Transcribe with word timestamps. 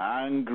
and 0.00 0.46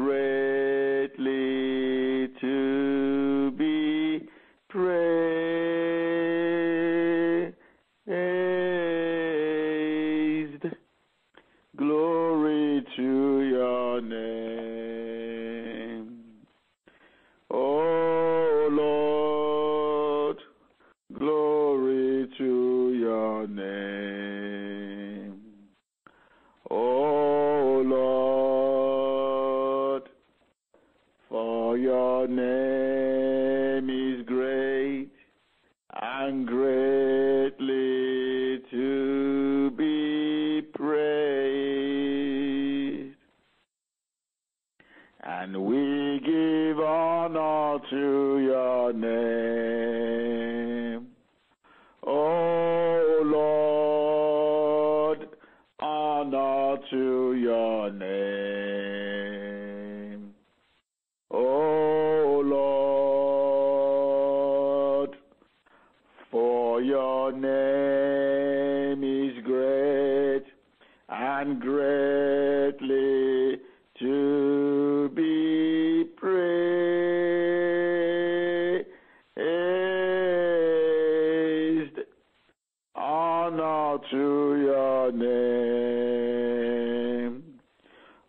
Honor 83.05 83.99
to 84.11 84.55
your 84.63 85.11
name. 85.11 86.63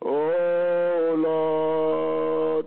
Oh 0.03 1.15
Lord, 1.17 2.67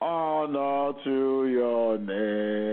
honor 0.00 0.92
to 1.02 1.48
your 1.48 1.98
name. 1.98 2.67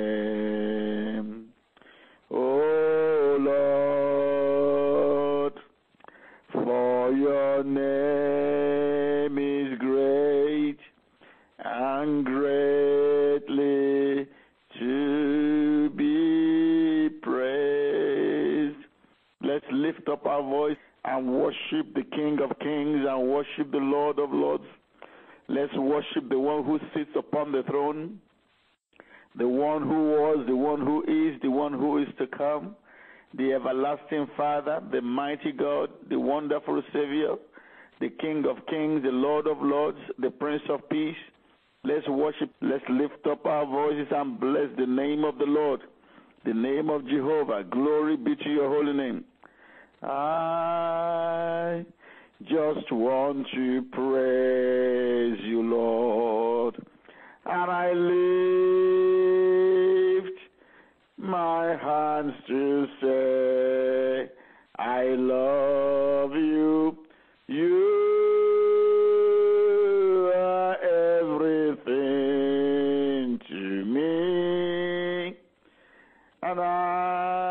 Our 20.36 20.44
voice 20.44 20.78
and 21.06 21.32
worship 21.32 21.94
the 21.94 22.04
King 22.12 22.40
of 22.44 22.58
Kings 22.60 23.06
and 23.08 23.30
worship 23.30 23.72
the 23.72 23.78
Lord 23.78 24.20
of 24.20 24.32
Lords. 24.32 24.64
Let's 25.48 25.74
worship 25.78 26.30
the 26.30 26.40
one 26.40 26.66
who 26.66 26.80
sits 26.94 27.12
upon 27.16 27.52
the 27.52 27.64
throne, 27.64 28.20
the 29.38 29.48
one 29.48 29.84
who 29.84 30.12
was, 30.12 30.46
the 30.48 30.56
one 30.56 30.82
who 30.82 31.04
is, 31.04 31.40
the 31.42 31.50
one 31.50 31.74
who 31.74 32.02
is 32.02 32.08
to 32.18 32.28
come, 32.28 32.76
the 33.38 33.54
everlasting 33.54 34.28
Father, 34.36 34.82
the 34.92 35.02
mighty 35.02 35.52
God, 35.52 35.90
the 36.10 36.20
wonderful 36.20 36.82
Savior, 36.92 37.36
the 38.02 38.10
King 38.10 38.44
of 38.50 38.66
Kings, 38.68 39.04
the 39.04 39.10
Lord 39.10 39.48
of 39.48 39.58
Lords, 39.62 40.00
the 40.20 40.32
Prince 40.32 40.64
of 40.70 40.90
Peace. 40.90 41.16
Let's 41.84 42.08
worship, 42.10 42.50
let's 42.62 42.84
lift 42.90 43.26
up 43.30 43.46
our 43.46 43.66
voices 43.66 44.08
and 44.12 44.40
bless 44.40 44.70
the 44.78 44.88
name 44.88 45.24
of 45.24 45.38
the 45.38 45.46
Lord, 45.46 45.82
the 46.44 46.54
name 46.54 46.90
of 46.90 47.08
Jehovah. 47.08 47.64
Glory 47.70 48.18
be 48.18 48.36
to 48.36 48.50
your 48.50 48.70
holy 48.70 48.94
name. 48.94 49.24
I 50.08 51.84
just 52.44 52.92
want 52.92 53.48
to 53.56 53.82
praise 53.92 55.40
you, 55.44 55.64
Lord. 55.64 56.76
And 57.48 57.72
I 57.72 57.92
lift 57.94 58.10
my 61.18 61.76
hands 61.76 62.34
to 62.48 62.86
say, 63.02 64.30
I 64.78 65.06
love 65.18 66.34
you. 66.34 66.98
You 67.48 67.92
are 70.36 70.76
everything 71.20 71.90
to 73.50 73.86
me. 73.86 75.36
And 76.44 76.60
I 76.60 77.45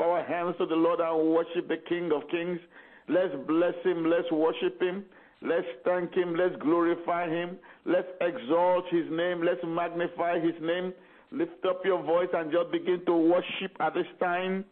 our 0.00 0.24
hands 0.24 0.56
to 0.58 0.66
the 0.66 0.74
Lord 0.74 1.00
and 1.00 1.34
worship 1.34 1.68
the 1.68 1.76
King 1.88 2.10
of 2.14 2.28
Kings. 2.30 2.60
Let's 3.08 3.34
bless 3.46 3.74
him, 3.84 4.04
let's 4.06 4.30
worship 4.30 4.80
him. 4.80 5.04
Let's 5.42 5.66
thank 5.84 6.14
him. 6.14 6.34
Let's 6.34 6.54
glorify 6.60 7.28
him. 7.28 7.58
Let's 7.86 8.08
exalt 8.20 8.84
his 8.90 9.06
name. 9.10 9.42
Let's 9.42 9.60
magnify 9.64 10.38
his 10.38 10.54
name. 10.60 10.92
Lift 11.32 11.64
up 11.66 11.80
your 11.84 12.02
voice 12.02 12.28
and 12.34 12.52
just 12.52 12.70
begin 12.70 13.02
to 13.06 13.16
worship 13.16 13.72
at 13.80 13.94
this 13.94 14.06
time. 14.18 14.64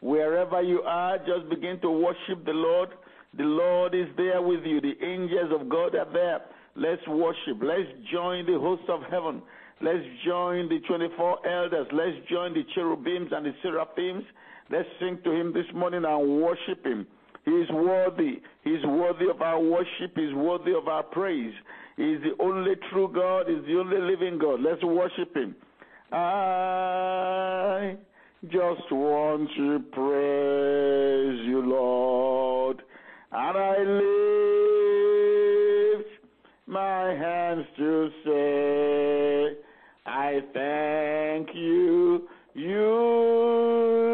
Wherever 0.00 0.62
you 0.62 0.82
are, 0.82 1.18
just 1.18 1.48
begin 1.50 1.80
to 1.80 1.90
worship 1.90 2.44
the 2.44 2.52
Lord. 2.52 2.90
The 3.36 3.44
Lord 3.44 3.94
is 3.94 4.06
there 4.16 4.40
with 4.40 4.64
you. 4.64 4.80
The 4.80 4.94
angels 5.04 5.52
of 5.58 5.68
God 5.68 5.94
are 5.94 6.12
there. 6.12 6.40
Let's 6.76 7.06
worship. 7.08 7.58
Let's 7.60 7.88
join 8.12 8.46
the 8.46 8.58
hosts 8.58 8.86
of 8.88 9.00
heaven. 9.10 9.42
Let's 9.82 10.04
join 10.24 10.68
the 10.68 10.78
24 10.86 11.46
elders. 11.46 11.86
Let's 11.92 12.16
join 12.30 12.54
the 12.54 12.62
cherubims 12.74 13.30
and 13.32 13.44
the 13.44 13.52
seraphims. 13.62 14.24
Let's 14.70 14.88
sing 15.00 15.18
to 15.24 15.32
him 15.32 15.52
this 15.52 15.66
morning 15.74 16.04
and 16.06 16.40
worship 16.40 16.86
him. 16.86 17.06
He 17.44 17.50
is 17.50 17.68
worthy. 17.70 18.40
He 18.62 18.70
is 18.70 18.84
worthy 18.84 19.28
of 19.28 19.42
our 19.42 19.58
worship. 19.60 20.14
He 20.14 20.22
is 20.22 20.34
worthy 20.34 20.72
of 20.74 20.86
our 20.86 21.02
praise. 21.02 21.54
He 21.96 22.12
is 22.12 22.22
the 22.22 22.36
only 22.40 22.76
true 22.92 23.08
God. 23.12 23.48
He 23.48 23.54
is 23.54 23.64
the 23.66 23.78
only 23.80 23.98
living 23.98 24.38
God. 24.38 24.60
Let's 24.60 24.84
worship 24.84 25.34
him. 25.34 25.56
I 26.12 27.96
just 28.44 28.92
want 28.92 29.50
to 29.56 29.80
praise 29.92 31.40
you, 31.48 31.62
Lord. 31.66 32.82
And 33.32 33.58
I 33.58 33.78
lift 35.98 36.10
my 36.66 37.14
hands 37.14 37.66
to 37.76 38.10
say, 38.24 39.56
I 40.06 40.40
thank 40.54 41.54
you. 41.54 42.28
You 42.54 44.09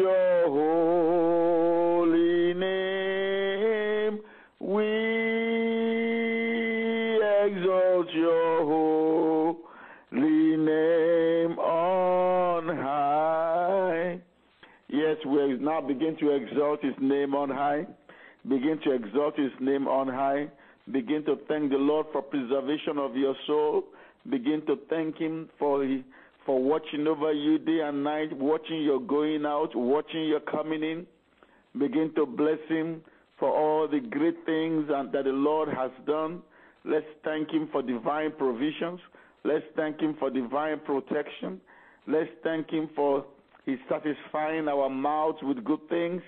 your 0.00 0.48
holy 1.68 2.54
name. 2.54 4.20
We 4.60 4.86
exalt 7.44 8.08
your 8.14 8.64
holy 8.64 10.56
name 10.56 11.58
on 11.58 12.76
high. 12.76 14.20
Yes, 14.88 15.16
we 15.26 15.58
now 15.60 15.80
begin 15.80 16.16
to 16.20 16.30
exalt 16.30 16.82
his 16.82 16.94
name 17.00 17.34
on 17.34 17.50
high. 17.50 17.86
Begin 18.48 18.78
to 18.84 18.92
exalt 18.92 19.36
his 19.38 19.52
name 19.60 19.86
on 19.86 20.08
high. 20.08 20.48
Begin 20.90 21.24
to 21.26 21.36
thank 21.46 21.70
the 21.70 21.76
Lord 21.76 22.06
for 22.12 22.22
preservation 22.22 22.98
of 22.98 23.14
your 23.14 23.34
soul. 23.46 23.84
Begin 24.28 24.62
to 24.66 24.76
thank 24.88 25.18
him 25.18 25.50
for 25.58 25.84
for 26.46 26.62
watching 26.62 27.06
over 27.06 27.32
you 27.32 27.58
day 27.58 27.80
and 27.80 28.02
night, 28.02 28.36
watching 28.36 28.82
your 28.82 29.00
going 29.00 29.44
out, 29.44 29.74
watching 29.74 30.24
your 30.24 30.40
coming 30.40 30.82
in. 30.82 31.06
Begin 31.78 32.12
to 32.16 32.26
bless 32.26 32.58
him 32.68 33.02
for 33.38 33.50
all 33.50 33.88
the 33.88 34.00
great 34.00 34.36
things 34.44 34.88
that 34.88 35.24
the 35.24 35.30
Lord 35.30 35.68
has 35.68 35.90
done. 36.06 36.42
Let's 36.84 37.06
thank 37.24 37.50
him 37.50 37.68
for 37.70 37.82
divine 37.82 38.32
provisions. 38.36 39.00
Let's 39.44 39.64
thank 39.76 40.00
him 40.00 40.16
for 40.18 40.30
divine 40.30 40.80
protection. 40.80 41.60
Let's 42.06 42.30
thank 42.42 42.70
him 42.70 42.90
for 42.96 43.24
his 43.66 43.78
satisfying 43.88 44.68
our 44.68 44.88
mouths 44.88 45.38
with 45.42 45.64
good 45.64 45.80
things. 45.88 46.22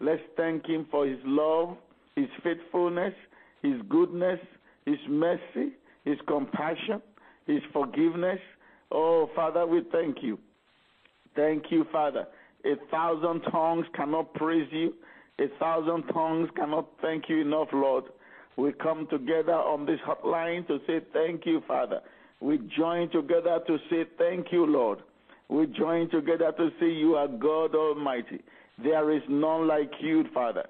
Let's 0.00 0.22
thank 0.36 0.66
him 0.66 0.86
for 0.90 1.06
his 1.06 1.18
love, 1.24 1.76
his 2.14 2.28
faithfulness, 2.42 3.14
his 3.62 3.74
goodness, 3.88 4.40
his 4.84 4.98
mercy, 5.08 5.72
his 6.04 6.18
compassion, 6.26 7.02
his 7.46 7.60
forgiveness. 7.72 8.40
Oh, 8.90 9.30
Father, 9.34 9.66
we 9.66 9.82
thank 9.92 10.22
you. 10.22 10.38
Thank 11.34 11.64
you, 11.70 11.86
Father. 11.92 12.26
A 12.64 12.74
thousand 12.90 13.42
tongues 13.50 13.86
cannot 13.94 14.32
praise 14.34 14.68
you. 14.70 14.94
A 15.38 15.46
thousand 15.58 16.04
tongues 16.12 16.48
cannot 16.56 16.88
thank 17.02 17.28
you 17.28 17.40
enough, 17.42 17.68
Lord. 17.72 18.04
We 18.56 18.72
come 18.72 19.06
together 19.10 19.52
on 19.52 19.84
this 19.84 20.00
hotline 20.06 20.66
to 20.68 20.78
say 20.86 21.00
thank 21.12 21.44
you, 21.44 21.62
Father. 21.68 22.00
We 22.40 22.58
join 22.76 23.10
together 23.10 23.60
to 23.66 23.78
say 23.90 24.04
thank 24.18 24.50
you, 24.50 24.66
Lord. 24.66 25.00
We 25.48 25.66
join 25.66 26.10
together 26.10 26.52
to 26.56 26.70
say 26.80 26.90
you 26.90 27.14
are 27.16 27.28
God 27.28 27.74
Almighty. 27.74 28.40
There 28.82 29.12
is 29.12 29.22
none 29.28 29.68
like 29.68 29.92
you, 30.00 30.24
Father. 30.34 30.64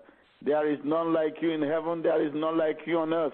There 0.45 0.71
is 0.71 0.79
none 0.85 1.13
like 1.13 1.37
you 1.41 1.53
in 1.53 1.63
heaven. 1.63 2.03
There 2.03 2.25
is 2.25 2.33
none 2.35 2.59
like 2.59 2.79
you 2.87 2.99
on 2.99 3.13
earth. 3.13 3.33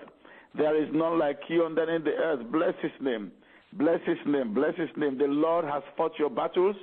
There 0.54 0.80
is 0.80 0.88
none 0.92 1.18
like 1.18 1.40
you 1.48 1.64
underneath 1.64 2.04
the 2.04 2.12
earth. 2.12 2.40
Bless 2.52 2.74
his 2.80 2.92
name. 3.00 3.32
Bless 3.74 4.00
his 4.06 4.18
name. 4.26 4.52
Bless 4.52 4.76
his 4.76 4.90
name. 4.96 5.18
The 5.18 5.24
Lord 5.24 5.64
has 5.64 5.82
fought 5.96 6.12
your 6.18 6.30
battles. 6.30 6.76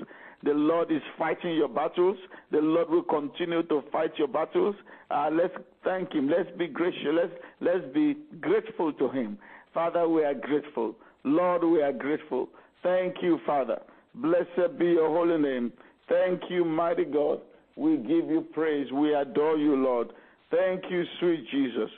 The 0.44 0.54
Lord 0.54 0.92
is 0.92 1.02
fighting 1.18 1.56
your 1.56 1.68
battles. 1.68 2.18
The 2.52 2.60
Lord 2.60 2.90
will 2.90 3.04
continue 3.04 3.64
to 3.64 3.84
fight 3.92 4.12
your 4.18 4.28
battles. 4.28 4.76
Uh, 5.12 5.30
let's 5.32 5.54
thank 5.84 6.14
him. 6.14 6.30
Let's 6.30 6.50
be 6.58 6.68
gracious. 6.68 7.14
Let's, 7.14 7.34
let's 7.62 7.94
be 7.94 8.16
grateful 8.40 8.94
to 8.94 9.10
him. 9.10 9.38
Father, 9.74 10.08
we 10.08 10.24
are 10.24 10.34
grateful. 10.34 10.96
Lord, 11.24 11.64
we 11.64 11.82
are 11.82 11.94
grateful. 11.94 12.50
Thank 12.82 13.16
you, 13.22 13.40
Father. 13.46 13.80
Blessed 14.16 14.78
be 14.80 14.86
your 14.86 15.10
holy 15.10 15.42
name. 15.42 15.74
Thank 16.08 16.42
you, 16.50 16.66
mighty 16.66 17.06
God. 17.06 17.42
We 17.76 17.98
give 17.98 18.30
you 18.30 18.46
praise. 18.54 18.92
We 18.92 19.14
adore 19.14 19.58
you, 19.58 19.76
Lord. 19.76 20.12
Thank 20.50 20.84
you, 20.90 21.04
sweet 21.20 21.46
Jesus. 21.52 21.90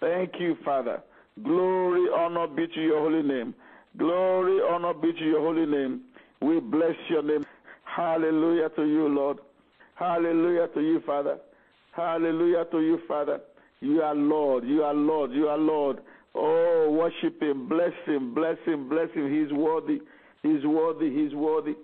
Thank 0.00 0.32
you, 0.40 0.56
Father. 0.64 1.02
Glory, 1.44 2.06
honor 2.16 2.48
be 2.48 2.66
to 2.66 2.80
your 2.80 2.98
holy 2.98 3.22
name. 3.22 3.54
Glory, 3.96 4.60
honor 4.68 4.94
be 4.94 5.12
to 5.12 5.24
your 5.24 5.40
holy 5.40 5.66
name. 5.66 6.02
We 6.40 6.60
bless 6.60 6.94
your 7.08 7.22
name. 7.22 7.44
Hallelujah 7.84 8.68
to 8.76 8.84
you, 8.84 9.08
Lord. 9.08 9.38
Hallelujah 9.94 10.68
to 10.74 10.80
you, 10.80 11.02
Father. 11.04 11.38
Hallelujah 11.92 12.64
to 12.70 12.80
you, 12.80 13.00
Father. 13.08 13.40
You 13.80 14.02
are 14.02 14.14
Lord. 14.14 14.64
You 14.64 14.84
are 14.84 14.94
Lord. 14.94 15.32
You 15.32 15.48
are 15.48 15.58
Lord. 15.58 15.98
Oh, 16.34 16.90
worship 16.90 17.42
him. 17.42 17.68
Bless 17.68 17.92
him. 18.06 18.34
Bless 18.34 18.56
him. 18.64 18.88
Bless 18.88 19.10
him. 19.10 19.32
He's 19.32 19.52
worthy. 19.52 20.00
He's 20.42 20.64
worthy. 20.64 21.10
He's 21.10 21.34
worthy. 21.34 21.74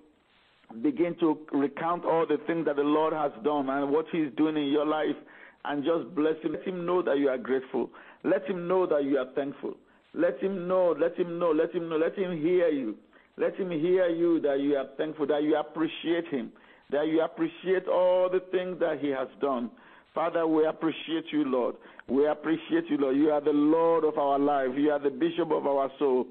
Begin 0.82 1.16
to 1.20 1.38
recount 1.52 2.04
all 2.04 2.26
the 2.26 2.38
things 2.46 2.66
that 2.66 2.76
the 2.76 2.82
Lord 2.82 3.12
has 3.12 3.32
done 3.44 3.68
and 3.68 3.90
what 3.90 4.06
he's 4.12 4.28
doing 4.36 4.56
in 4.56 4.66
your 4.66 4.86
life 4.86 5.16
and 5.64 5.84
just 5.84 6.14
bless 6.14 6.34
him. 6.42 6.52
Let 6.52 6.66
him 6.66 6.86
know 6.86 7.02
that 7.02 7.18
you 7.18 7.28
are 7.28 7.38
grateful. 7.38 7.90
Let 8.24 8.46
him 8.46 8.68
know 8.68 8.86
that 8.86 9.04
you 9.04 9.18
are 9.18 9.26
thankful. 9.34 9.74
Let 10.16 10.38
him 10.40 10.66
know, 10.66 10.96
let 10.98 11.14
him 11.16 11.38
know, 11.38 11.50
let 11.50 11.74
him 11.74 11.88
know, 11.90 11.96
let 11.96 12.16
him 12.16 12.40
hear 12.40 12.68
you. 12.68 12.96
Let 13.36 13.54
him 13.56 13.70
hear 13.70 14.08
you 14.08 14.40
that 14.40 14.60
you 14.60 14.76
are 14.76 14.86
thankful, 14.96 15.26
that 15.26 15.42
you 15.42 15.56
appreciate 15.56 16.26
him, 16.28 16.52
that 16.90 17.06
you 17.06 17.20
appreciate 17.20 17.86
all 17.86 18.30
the 18.30 18.40
things 18.50 18.80
that 18.80 18.98
he 19.00 19.08
has 19.10 19.28
done. 19.42 19.70
Father, 20.14 20.46
we 20.46 20.64
appreciate 20.64 21.30
you, 21.30 21.44
Lord. 21.44 21.74
We 22.08 22.26
appreciate 22.26 22.88
you, 22.88 22.96
Lord. 22.96 23.16
You 23.16 23.32
are 23.32 23.42
the 23.42 23.50
Lord 23.50 24.04
of 24.04 24.16
our 24.16 24.38
life. 24.38 24.70
You 24.74 24.90
are 24.92 24.98
the 24.98 25.10
bishop 25.10 25.50
of 25.50 25.66
our 25.66 25.90
soul. 25.98 26.26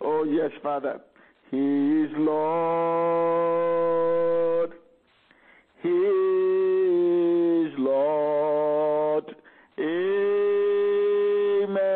Oh, 0.00 0.24
yes, 0.24 0.50
Father. 0.62 1.02
He 1.50 1.58
is 1.58 2.10
Lord. 2.16 2.46
He 5.82 5.88
is 5.88 7.74
Lord. 7.78 9.36
Amen. 11.68 11.95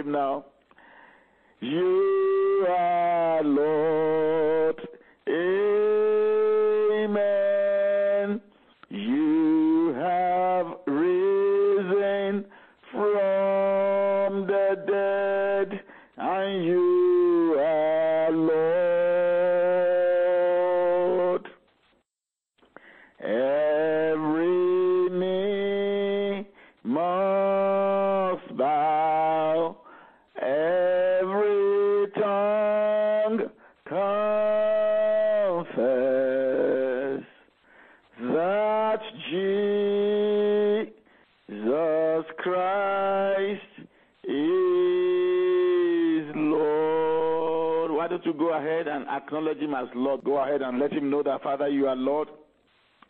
Him 0.00 0.12
now. 0.12 0.44
You 1.60 2.66
are 2.68 3.42
Lord. 3.44 4.80
Amen. 5.28 7.20
You 8.88 9.94
have 9.98 10.66
risen 10.86 12.46
from 12.90 14.46
the 14.46 14.76
dead, 14.86 15.80
and 16.16 16.64
you 16.64 17.56
are 17.60 18.30
Lord. 18.32 18.60
Every 23.22 25.10
knee 25.10 26.46
must 26.84 28.56
bow, 28.56 29.76
every 30.40 32.06
tongue 32.18 33.50
confess 33.86 34.40
that 38.22 39.00
Jesus 39.30 40.90
Christ 42.38 43.72
is 44.24 44.66
Lord. 46.34 47.90
Why 47.92 48.06
don't 48.08 48.24
you 48.24 48.32
go 48.32 48.49
ahead 48.60 48.86
and 48.88 49.08
acknowledge 49.08 49.58
Him 49.58 49.74
as 49.74 49.88
Lord? 49.94 50.24
Go 50.24 50.38
ahead 50.38 50.62
and 50.62 50.78
let 50.78 50.92
Him 50.92 51.10
know 51.10 51.22
that, 51.22 51.42
Father, 51.42 51.68
you 51.68 51.86
are 51.88 51.96
Lord. 51.96 52.28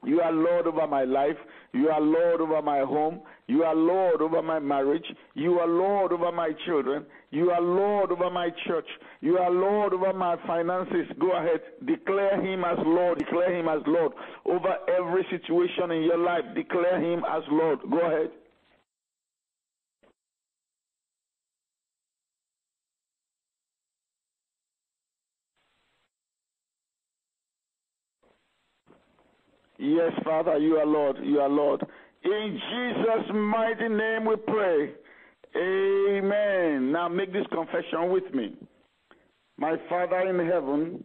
You 0.05 0.21
are 0.23 0.33
Lord 0.33 0.67
over 0.67 0.87
my 0.87 1.05
life. 1.05 1.37
You 1.73 1.91
are 1.91 2.01
Lord 2.01 2.41
over 2.41 2.63
my 2.63 2.81
home. 2.81 3.21
You 3.49 3.65
are 3.65 3.75
Lord 3.75 4.23
over 4.23 4.41
my 4.43 4.59
marriage. 4.59 5.05
You 5.35 5.59
are 5.59 5.69
Lord 5.69 6.13
over 6.13 6.33
my 6.33 6.53
children. 6.67 7.05
You 7.31 7.51
are 7.51 7.61
Lord 7.61 8.11
over 8.11 8.31
my 8.31 8.49
church. 8.67 8.87
You 9.21 9.37
are 9.39 9.51
Lord 9.51 9.93
over 9.93 10.13
my 10.15 10.37
finances. 10.47 11.07
Go 11.21 11.33
ahead. 11.33 11.61
Declare 11.85 12.41
Him 12.41 12.65
as 12.65 12.79
Lord. 12.85 13.19
Declare 13.19 13.55
Him 13.57 13.69
as 13.69 13.83
Lord 13.87 14.13
over 14.47 14.75
every 14.89 15.27
situation 15.31 15.91
in 15.91 16.03
your 16.05 16.19
life. 16.19 16.45
Declare 16.55 17.01
Him 17.01 17.23
as 17.29 17.43
Lord. 17.51 17.81
Go 17.91 18.01
ahead. 18.01 18.31
Yes, 29.83 30.13
Father, 30.31 30.59
you 30.59 30.77
are 30.77 30.87
Lord. 30.87 31.17
You 31.25 31.41
are 31.41 31.49
Lord. 31.49 31.85
In 32.23 32.61
Jesus' 32.71 33.35
mighty 33.35 33.89
name 33.89 34.27
we 34.27 34.37
pray. 34.37 34.93
Amen. 35.57 36.93
Now 36.93 37.09
make 37.09 37.33
this 37.33 37.47
confession 37.53 38.13
with 38.13 38.33
me. 38.33 38.55
My 39.59 39.75
Father 39.89 40.21
in 40.21 40.39
heaven, 40.49 41.03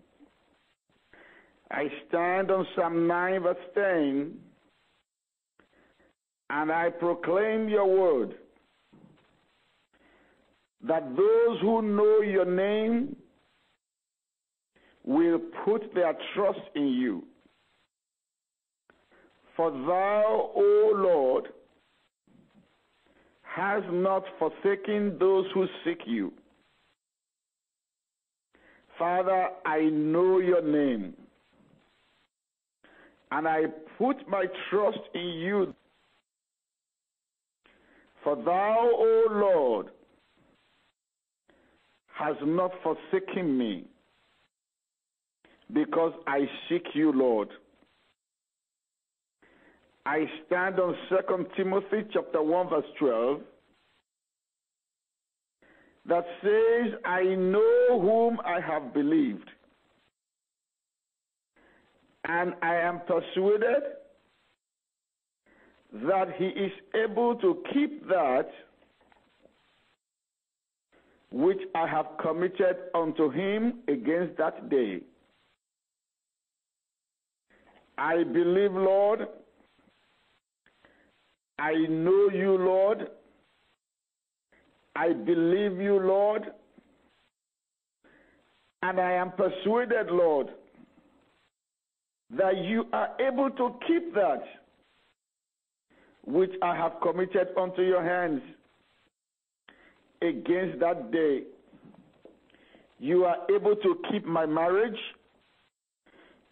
I 1.72 1.88
stand 2.08 2.52
on 2.52 2.68
Psalm 2.76 3.08
9, 3.08 3.42
verse 3.42 3.58
10, 3.74 4.34
and 6.52 6.72
I 6.72 6.92
proclaim 6.92 7.68
your 7.68 7.88
word 7.88 8.36
that 10.88 11.04
those 11.18 11.62
who 11.62 11.82
know 11.82 12.22
your 12.22 12.46
name 12.46 13.16
will 15.04 15.40
put 15.66 15.96
their 15.96 16.14
trust 16.36 16.60
in 16.76 16.90
you. 16.90 17.24
For 19.56 19.72
thou, 19.72 20.52
O 20.56 20.92
Lord, 20.96 21.48
hast 23.44 23.86
not 23.90 24.24
forsaken 24.38 25.18
those 25.18 25.46
who 25.54 25.66
seek 25.86 26.00
you. 26.06 26.34
Father, 29.00 29.50
I 29.66 29.82
know 29.84 30.40
your 30.40 30.62
name, 30.62 31.14
and 33.32 33.48
I 33.48 33.64
put 33.98 34.28
my 34.28 34.46
trust 34.70 35.00
in 35.14 35.22
you. 35.22 35.74
For 38.24 38.36
thou, 38.36 38.90
O 38.94 39.26
Lord, 39.32 39.88
has 42.14 42.36
not 42.44 42.72
forsaken 42.84 43.58
me, 43.58 43.86
because 45.72 46.14
I 46.28 46.50
seek 46.68 46.84
you, 46.94 47.12
Lord. 47.12 47.50
I 50.06 50.26
stand 50.46 50.80
on 50.80 50.96
2 51.10 51.48
Timothy 51.58 52.08
chapter 52.14 52.42
1 52.42 52.70
verse 52.70 52.86
12 53.00 53.42
that 56.08 56.26
says, 56.44 57.00
I 57.04 57.24
know 57.24 58.00
whom 58.00 58.40
I 58.46 58.60
have 58.62 58.94
believed, 58.94 59.50
and 62.28 62.54
I 62.62 62.76
am 62.76 63.02
persuaded 63.08 63.82
that 65.94 66.28
he 66.38 66.46
is 66.46 66.72
able 66.94 67.36
to 67.38 67.64
keep 67.74 68.08
that 68.08 68.50
which 71.32 71.60
I 71.74 71.88
have 71.88 72.06
committed 72.22 72.78
unto 72.94 73.32
him 73.32 73.80
against 73.88 74.38
that 74.38 74.70
day. 74.70 75.02
I 77.98 78.24
believe, 78.24 78.74
Lord, 78.74 79.28
I 81.58 81.74
know 81.90 82.30
you, 82.34 82.58
Lord. 82.58 83.08
I 84.96 85.14
believe 85.14 85.80
you, 85.80 86.00
Lord. 86.00 86.44
And 88.82 89.00
I 89.00 89.14
am 89.14 89.32
persuaded, 89.32 90.08
Lord, 90.12 90.50
that 92.38 92.58
you 92.58 92.86
are 92.94 93.10
able 93.20 93.50
to 93.50 93.76
keep 93.88 94.14
that 94.14 94.44
which 96.26 96.52
I 96.62 96.76
have 96.76 96.94
committed 97.02 97.50
unto 97.60 97.82
your 97.82 98.04
hands 98.04 98.42
against 100.22 100.80
that 100.80 101.12
day. 101.12 101.44
You 103.00 103.26
are 103.26 103.38
able 103.54 103.76
to 103.76 104.02
keep 104.12 104.26
my 104.26 104.46
marriage. 104.46 104.98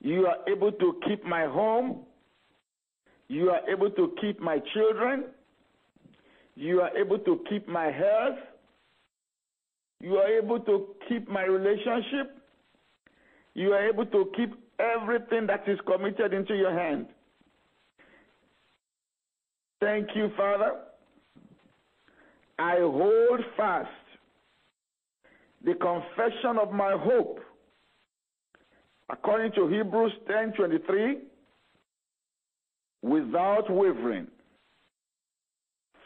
You 0.02 0.28
are 0.28 0.38
able 0.48 0.72
to 0.72 1.00
keep 1.08 1.24
my 1.24 1.46
home. 1.46 2.02
You 3.28 3.50
are 3.50 3.68
able 3.70 3.90
to 3.92 4.14
keep 4.22 4.40
my 4.40 4.60
children. 4.74 5.26
You 6.56 6.82
are 6.82 6.96
able 6.98 7.20
to 7.20 7.44
keep 7.50 7.68
my 7.68 7.86
health. 7.86 8.40
You 10.00 10.18
are 10.18 10.28
able 10.28 10.60
to 10.60 10.88
keep 11.08 11.30
my 11.30 11.44
relationship. 11.44 12.38
You 13.54 13.74
are 13.74 13.88
able 13.88 14.06
to 14.06 14.32
keep 14.36 14.54
everything 14.80 15.48
that 15.48 15.68
is 15.68 15.80
committed 15.86 16.34
into 16.34 16.56
your 16.56 16.78
hand. 16.78 17.08
Thank 19.80 20.10
you, 20.16 20.30
Father. 20.36 20.76
I 22.60 22.78
hold 22.80 23.42
fast 23.58 23.90
the 25.64 25.74
confession 25.74 26.58
of 26.62 26.72
my 26.72 26.96
hope 26.98 27.40
according 29.10 29.52
to 29.54 29.68
Hebrews 29.68 30.14
10:23 30.28 31.22
without 33.04 33.70
wavering. 33.70 34.28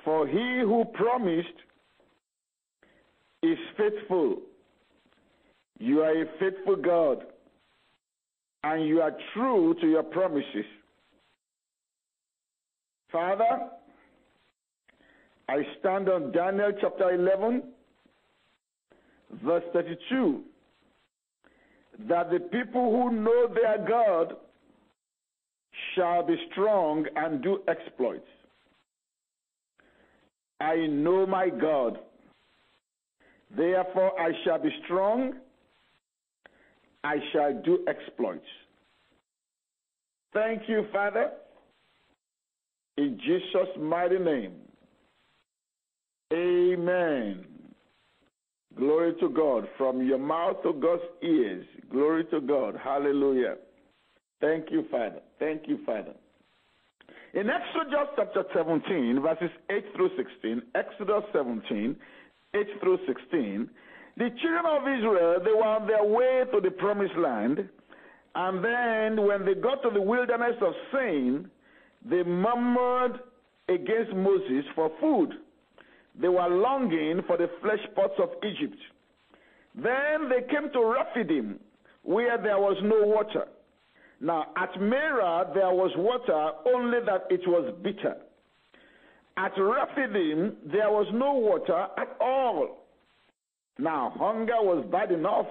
For 0.03 0.27
he 0.27 0.59
who 0.61 0.83
promised 0.93 1.47
is 3.43 3.57
faithful. 3.77 4.41
You 5.79 6.01
are 6.01 6.23
a 6.23 6.25
faithful 6.39 6.75
God, 6.75 7.23
and 8.63 8.87
you 8.87 9.01
are 9.01 9.15
true 9.33 9.75
to 9.79 9.87
your 9.87 10.03
promises. 10.03 10.65
Father, 13.11 13.69
I 15.47 15.57
stand 15.79 16.09
on 16.09 16.31
Daniel 16.31 16.73
chapter 16.81 17.13
11, 17.13 17.63
verse 19.43 19.63
32, 19.71 20.41
that 22.09 22.31
the 22.31 22.39
people 22.39 22.91
who 22.91 23.15
know 23.15 23.47
their 23.53 23.87
God 23.87 24.35
shall 25.97 26.25
be 26.25 26.37
strong 26.51 27.05
and 27.17 27.43
do 27.43 27.59
exploits. 27.67 28.27
I 30.61 30.87
know 30.87 31.25
my 31.25 31.49
God. 31.49 31.99
Therefore, 33.55 34.19
I 34.19 34.31
shall 34.43 34.61
be 34.61 34.69
strong. 34.85 35.33
I 37.03 37.17
shall 37.31 37.61
do 37.63 37.85
exploits. 37.87 38.45
Thank 40.33 40.63
you, 40.67 40.85
Father. 40.91 41.31
In 42.97 43.19
Jesus' 43.23 43.77
mighty 43.79 44.19
name. 44.19 44.53
Amen. 46.33 47.45
Glory 48.75 49.13
to 49.19 49.29
God. 49.29 49.67
From 49.77 50.05
your 50.05 50.17
mouth 50.17 50.61
to 50.63 50.73
God's 50.73 51.03
ears. 51.21 51.65
Glory 51.89 52.25
to 52.25 52.41
God. 52.41 52.75
Hallelujah. 52.83 53.55
Thank 54.39 54.71
you, 54.71 54.85
Father. 54.91 55.21
Thank 55.39 55.67
you, 55.67 55.79
Father. 55.85 56.13
In 57.33 57.49
Exodus 57.49 58.07
chapter 58.15 58.43
17, 58.55 59.19
verses 59.21 59.49
8 59.69 59.83
through 59.95 60.09
16, 60.17 60.61
Exodus 60.75 61.23
17, 61.33 61.95
8 62.55 62.67
through 62.81 62.99
16, 63.07 63.69
the 64.17 64.29
children 64.41 64.65
of 64.65 64.81
Israel, 64.87 65.39
they 65.43 65.51
were 65.51 65.63
on 65.63 65.87
their 65.87 66.03
way 66.03 66.43
to 66.51 66.61
the 66.61 66.71
promised 66.71 67.15
land. 67.17 67.69
And 68.33 68.63
then 68.63 69.25
when 69.25 69.45
they 69.45 69.53
got 69.53 69.83
to 69.83 69.89
the 69.93 70.01
wilderness 70.01 70.55
of 70.61 70.73
Sin, 70.91 71.49
they 72.09 72.23
murmured 72.23 73.19
against 73.69 74.13
Moses 74.13 74.65
for 74.73 74.91
food. 74.99 75.33
They 76.19 76.29
were 76.29 76.49
longing 76.49 77.21
for 77.27 77.37
the 77.37 77.49
flesh 77.61 77.85
pots 77.95 78.13
of 78.21 78.29
Egypt. 78.43 78.77
Then 79.75 80.29
they 80.29 80.41
came 80.51 80.71
to 80.73 80.79
Rephidim, 80.83 81.59
where 82.03 82.41
there 82.41 82.57
was 82.57 82.77
no 82.81 83.05
water. 83.05 83.47
Now, 84.19 84.47
at 84.57 84.79
Marah, 84.79 85.51
there 85.53 85.71
was 85.71 85.91
water, 85.95 86.51
only 86.73 86.99
that 87.05 87.27
it 87.29 87.41
was 87.47 87.73
bitter. 87.83 88.15
At 89.37 89.51
Rephidim, 89.57 90.57
there 90.65 90.89
was 90.89 91.07
no 91.13 91.33
water 91.33 91.87
at 91.97 92.17
all. 92.19 92.87
Now, 93.77 94.13
hunger 94.17 94.59
was 94.61 94.85
bad 94.91 95.11
enough, 95.11 95.45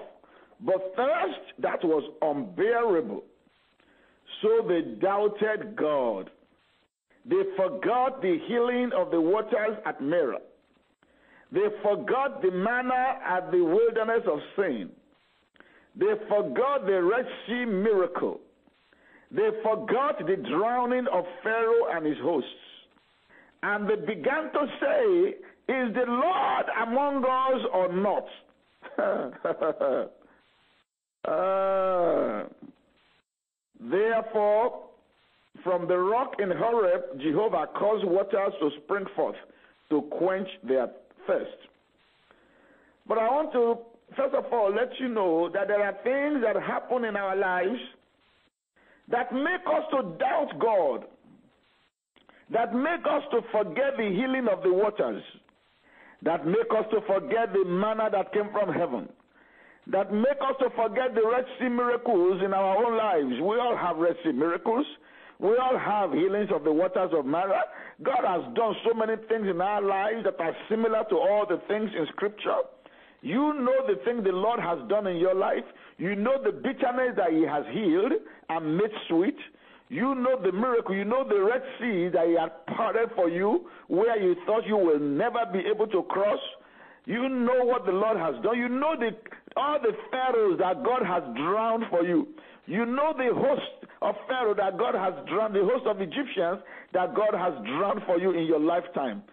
but 0.59 0.93
thirst, 0.97 1.39
that 1.59 1.83
was 1.83 2.03
unbearable. 2.21 3.23
So 4.41 4.67
they 4.67 4.81
doubted 4.99 5.77
God. 5.77 6.29
They 7.25 7.43
forgot 7.55 8.21
the 8.21 8.37
healing 8.47 8.91
of 8.95 9.11
the 9.11 9.21
waters 9.21 9.77
at 9.85 10.01
Marah. 10.01 10.39
They 11.51 11.67
forgot 11.81 12.41
the 12.41 12.51
manna 12.51 13.19
at 13.25 13.51
the 13.51 13.63
wilderness 13.63 14.23
of 14.29 14.39
sin. 14.57 14.89
They 15.95 16.13
forgot 16.27 16.85
the 16.85 17.01
Red 17.01 17.25
Sea 17.47 17.65
miracle. 17.65 18.41
They 19.31 19.49
forgot 19.61 20.19
the 20.19 20.37
drowning 20.37 21.05
of 21.11 21.25
Pharaoh 21.43 21.87
and 21.91 22.05
his 22.05 22.17
hosts. 22.21 22.49
And 23.63 23.89
they 23.89 23.95
began 23.95 24.51
to 24.53 24.67
say, 24.79 25.29
Is 25.73 25.93
the 25.93 26.05
Lord 26.07 26.65
among 26.83 27.25
us 27.25 27.65
or 27.73 27.93
not? 27.93 28.27
uh, 31.27 32.43
therefore, 33.79 34.83
from 35.63 35.87
the 35.87 35.97
rock 35.97 36.35
in 36.39 36.51
Horeb, 36.51 37.19
Jehovah 37.19 37.67
caused 37.77 38.05
waters 38.05 38.53
to 38.61 38.69
spring 38.83 39.05
forth 39.15 39.35
to 39.89 40.01
quench 40.03 40.47
their 40.63 40.89
thirst. 41.25 41.57
But 43.07 43.17
I 43.17 43.29
want 43.29 43.51
to, 43.53 43.79
first 44.15 44.35
of 44.35 44.45
all, 44.51 44.73
let 44.73 44.97
you 44.99 45.09
know 45.09 45.49
that 45.53 45.67
there 45.67 45.81
are 45.81 45.93
things 46.03 46.43
that 46.43 46.61
happen 46.61 47.03
in 47.05 47.15
our 47.15 47.35
lives 47.35 47.79
that 49.09 49.33
make 49.33 49.65
us 49.65 49.83
to 49.91 50.17
doubt 50.17 50.49
God, 50.59 51.05
that 52.51 52.73
make 52.73 53.05
us 53.09 53.23
to 53.31 53.41
forget 53.51 53.97
the 53.97 54.09
healing 54.09 54.47
of 54.51 54.63
the 54.63 54.71
waters, 54.71 55.23
that 56.23 56.45
make 56.45 56.71
us 56.77 56.85
to 56.91 57.01
forget 57.01 57.53
the 57.53 57.65
manna 57.65 58.09
that 58.11 58.33
came 58.33 58.49
from 58.51 58.73
heaven, 58.73 59.07
that 59.87 60.11
make 60.11 60.39
us 60.41 60.55
to 60.59 60.69
forget 60.75 61.15
the 61.15 61.25
Red 61.25 61.45
Sea 61.59 61.69
miracles 61.69 62.41
in 62.43 62.53
our 62.53 62.85
own 62.85 62.97
lives. 62.97 63.41
We 63.41 63.57
all 63.59 63.77
have 63.77 63.97
Red 63.97 64.15
Sea 64.23 64.31
miracles. 64.33 64.85
We 65.39 65.55
all 65.57 65.77
have 65.77 66.13
healings 66.13 66.49
of 66.53 66.63
the 66.63 66.71
waters 66.71 67.11
of 67.13 67.25
Marah. 67.25 67.61
God 68.03 68.25
has 68.25 68.41
done 68.55 68.75
so 68.85 68.93
many 68.93 69.15
things 69.29 69.47
in 69.47 69.61
our 69.61 69.81
lives 69.81 70.23
that 70.25 70.39
are 70.39 70.55
similar 70.67 71.03
to 71.09 71.15
all 71.15 71.45
the 71.47 71.61
things 71.67 71.91
in 71.95 72.07
Scripture. 72.07 72.57
You 73.21 73.53
know 73.53 73.87
the 73.87 73.95
thing 74.05 74.23
the 74.23 74.31
Lord 74.31 74.59
has 74.59 74.77
done 74.89 75.07
in 75.07 75.17
your 75.17 75.35
life. 75.35 75.65
You 75.97 76.15
know 76.15 76.41
the 76.43 76.51
bitterness 76.51 77.15
that 77.17 77.31
He 77.31 77.43
has 77.43 77.65
healed 77.71 78.13
and 78.49 78.77
made 78.77 78.91
sweet. 79.07 79.37
You 79.89 80.15
know 80.15 80.39
the 80.41 80.51
miracle. 80.51 80.95
You 80.95 81.05
know 81.05 81.27
the 81.27 81.41
Red 81.41 81.61
Sea 81.79 82.09
that 82.13 82.27
He 82.27 82.35
had 82.39 82.51
parted 82.75 83.09
for 83.15 83.29
you, 83.29 83.69
where 83.87 84.21
you 84.21 84.35
thought 84.45 84.65
you 84.65 84.77
will 84.77 84.99
never 84.99 85.39
be 85.51 85.59
able 85.59 85.87
to 85.87 86.03
cross. 86.03 86.39
You 87.05 87.29
know 87.29 87.63
what 87.63 87.85
the 87.85 87.93
Lord 87.93 88.17
has 88.17 88.35
done. 88.43 88.57
You 88.57 88.69
know 88.69 88.95
the, 88.99 89.11
all 89.55 89.79
the 89.81 89.93
pharaohs 90.11 90.59
that 90.59 90.83
God 90.83 91.03
has 91.05 91.23
drowned 91.35 91.85
for 91.89 92.03
you. 92.03 92.27
You 92.65 92.85
know 92.85 93.13
the 93.17 93.33
host 93.33 93.87
of 94.01 94.15
Pharaoh 94.27 94.53
that 94.55 94.77
God 94.77 94.93
has 94.93 95.13
drowned, 95.27 95.55
the 95.55 95.63
host 95.63 95.87
of 95.87 96.01
Egyptians 96.01 96.59
that 96.93 97.15
God 97.15 97.33
has 97.33 97.53
drowned 97.65 98.01
for 98.05 98.19
you 98.19 98.31
in 98.31 98.45
your 98.45 98.59
lifetime. 98.59 99.23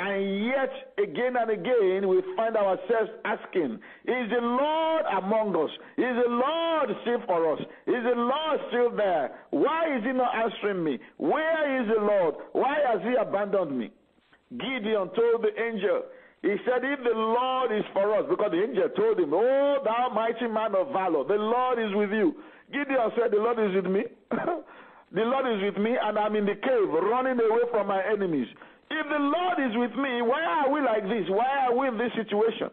And 0.00 0.46
yet, 0.46 0.72
again 0.96 1.36
and 1.36 1.50
again, 1.50 2.08
we 2.08 2.22
find 2.34 2.56
ourselves 2.56 3.10
asking, 3.26 3.74
Is 4.08 4.30
the 4.32 4.40
Lord 4.40 5.04
among 5.12 5.52
us? 5.54 5.70
Is 5.98 6.16
the 6.24 6.30
Lord 6.30 6.88
still 7.02 7.20
for 7.26 7.52
us? 7.52 7.60
Is 7.86 8.02
the 8.08 8.16
Lord 8.16 8.60
still 8.68 8.96
there? 8.96 9.30
Why 9.50 9.94
is 9.94 10.02
He 10.02 10.12
not 10.12 10.32
answering 10.34 10.82
me? 10.82 10.98
Where 11.18 11.82
is 11.82 11.86
the 11.86 12.00
Lord? 12.00 12.36
Why 12.52 12.78
has 12.88 13.02
He 13.02 13.12
abandoned 13.20 13.76
me? 13.76 13.92
Gideon 14.56 15.10
told 15.12 15.44
the 15.44 15.52
angel, 15.60 16.04
He 16.40 16.56
said, 16.64 16.80
If 16.80 17.04
the 17.04 17.12
Lord 17.12 17.70
is 17.70 17.84
for 17.92 18.16
us, 18.16 18.24
because 18.30 18.52
the 18.52 18.62
angel 18.64 18.88
told 18.96 19.20
him, 19.20 19.34
Oh, 19.34 19.84
thou 19.84 20.08
mighty 20.14 20.48
man 20.48 20.74
of 20.80 20.96
valor, 20.96 21.28
the 21.28 21.36
Lord 21.36 21.78
is 21.78 21.92
with 21.94 22.10
you. 22.10 22.40
Gideon 22.72 23.12
said, 23.20 23.32
The 23.32 23.36
Lord 23.36 23.60
is 23.60 23.76
with 23.76 23.92
me. 23.92 24.04
the 25.12 25.28
Lord 25.28 25.44
is 25.44 25.60
with 25.60 25.76
me, 25.76 25.92
and 25.92 26.18
I'm 26.18 26.36
in 26.36 26.46
the 26.46 26.56
cave 26.56 26.88
running 26.88 27.36
away 27.36 27.68
from 27.70 27.88
my 27.88 28.00
enemies. 28.00 28.48
If 28.90 29.06
the 29.08 29.18
Lord 29.18 29.58
is 29.70 29.76
with 29.76 29.94
me, 29.96 30.20
why 30.22 30.42
are 30.42 30.70
we 30.70 30.80
like 30.80 31.04
this? 31.04 31.28
Why 31.28 31.66
are 31.66 31.76
we 31.76 31.88
in 31.88 31.96
this 31.96 32.12
situation? 32.16 32.70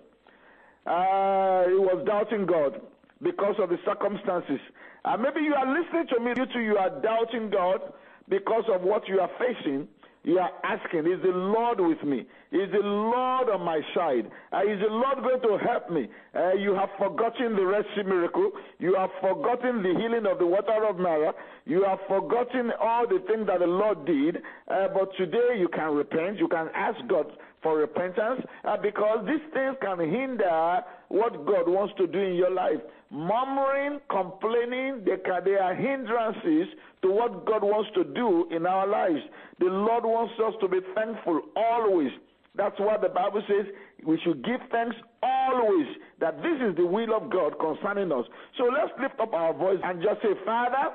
Uh, 0.86 1.68
he 1.68 1.76
was 1.76 2.04
doubting 2.08 2.46
God 2.46 2.82
because 3.22 3.56
of 3.60 3.70
the 3.70 3.78
circumstances. 3.86 4.60
And 5.06 5.22
maybe 5.22 5.42
you 5.42 5.54
are 5.54 5.68
listening 5.68 6.08
to 6.16 6.20
me 6.20 6.34
due 6.34 6.46
to 6.46 6.60
you 6.60 6.78
are 6.78 6.90
doubting 7.02 7.50
God 7.50 7.82
because 8.30 8.64
of 8.74 8.82
what 8.82 9.08
you 9.08 9.20
are 9.20 9.30
facing. 9.38 9.88
You 10.24 10.40
are 10.40 10.52
asking, 10.64 11.12
Is 11.12 11.22
the 11.24 11.32
Lord 11.32 11.80
with 11.80 12.04
me? 12.04 12.26
Is 12.52 12.72
the 12.72 12.80
Lord 12.80 13.50
on 13.50 13.62
my 13.64 13.82
side? 13.96 14.30
Uh, 14.52 14.62
is 14.62 14.80
the 14.80 14.92
Lord 14.92 15.18
going 15.20 15.42
to 15.42 15.66
help 15.66 15.90
me? 15.90 16.08
Uh, 16.36 16.54
you 16.54 16.74
have 16.76 16.90
forgotten 16.98 17.56
the 17.56 17.66
Red 17.66 17.86
Sea 17.96 18.04
miracle. 18.04 18.52
You 18.80 18.96
have 18.96 19.10
forgotten 19.22 19.84
the 19.84 19.94
healing 20.00 20.26
of 20.26 20.40
the 20.40 20.46
water 20.46 20.86
of 20.88 20.98
Marah. 20.98 21.34
You 21.66 21.84
have 21.84 22.00
forgotten 22.08 22.72
all 22.80 23.08
the 23.08 23.20
things 23.28 23.48
that 23.48 23.60
the 23.60 23.68
Lord 23.68 24.06
did. 24.06 24.38
Uh, 24.68 24.88
but 24.94 25.10
today 25.18 25.58
you 25.60 25.68
can 25.68 25.94
repent. 25.94 26.40
You 26.40 26.48
can 26.48 26.70
ask 26.74 26.98
God 27.08 27.28
for 27.62 27.78
repentance 27.78 28.42
uh, 28.64 28.78
because 28.82 29.26
these 29.26 29.44
things 29.54 29.76
can 29.82 30.00
hinder 30.00 30.82
what 31.10 31.46
God 31.46 31.68
wants 31.68 31.94
to 31.98 32.08
do 32.08 32.20
in 32.20 32.36
your 32.36 32.52
life. 32.52 32.80
Murmuring, 33.10 34.00
complaining, 34.10 35.04
they, 35.06 35.18
can, 35.24 35.44
they 35.46 35.56
are 35.56 35.74
hindrances 35.74 36.68
to 37.02 37.12
what 37.12 37.46
God 37.46 37.64
wants 37.64 37.90
to 37.96 38.04
do 38.04 38.48
in 38.52 38.66
our 38.66 38.88
lives. 38.88 39.20
The 39.60 39.66
Lord 39.66 40.04
wants 40.04 40.34
us 40.44 40.54
to 40.62 40.68
be 40.68 40.80
thankful 40.96 41.42
always. 41.56 42.12
That's 42.56 42.80
what 42.80 43.02
the 43.02 43.10
Bible 43.10 43.42
says. 43.48 43.68
We 44.04 44.20
should 44.24 44.44
give 44.44 44.60
thanks 44.72 44.96
always 45.22 45.88
that 46.20 46.38
this 46.38 46.58
is 46.68 46.76
the 46.76 46.86
will 46.86 47.16
of 47.16 47.30
God 47.30 47.54
concerning 47.60 48.12
us. 48.12 48.26
So 48.58 48.64
let's 48.66 48.92
lift 49.00 49.20
up 49.20 49.34
our 49.34 49.54
voice 49.54 49.80
and 49.84 50.02
just 50.02 50.22
say, 50.22 50.34
Father, 50.44 50.94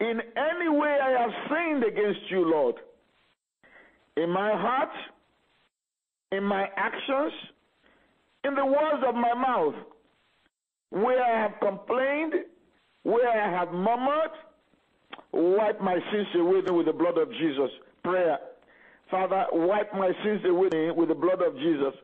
in 0.00 0.20
any 0.36 0.68
way 0.68 0.98
I 1.02 1.10
have 1.20 1.30
sinned 1.50 1.84
against 1.84 2.30
you, 2.30 2.48
Lord, 2.48 2.76
in 4.16 4.30
my 4.30 4.50
heart, 4.52 4.90
in 6.32 6.44
my 6.44 6.68
actions, 6.76 7.32
in 8.44 8.54
the 8.54 8.64
words 8.64 9.02
of 9.06 9.14
my 9.14 9.34
mouth, 9.34 9.74
where 10.90 11.22
I 11.22 11.42
have 11.42 11.52
complained, 11.60 12.34
where 13.06 13.30
I 13.30 13.56
have 13.56 13.72
murmured, 13.72 14.34
wipe 15.32 15.80
my 15.80 15.94
sins 16.10 16.26
away 16.34 16.60
with 16.68 16.86
the 16.86 16.92
blood 16.92 17.18
of 17.18 17.30
Jesus. 17.30 17.70
Prayer. 18.02 18.38
Father, 19.08 19.46
wipe 19.52 19.94
my 19.94 20.10
sins 20.24 20.40
away 20.44 20.90
with 20.90 21.08
the 21.08 21.14
blood 21.14 21.40
of 21.40 21.54
Jesus. 21.56 21.94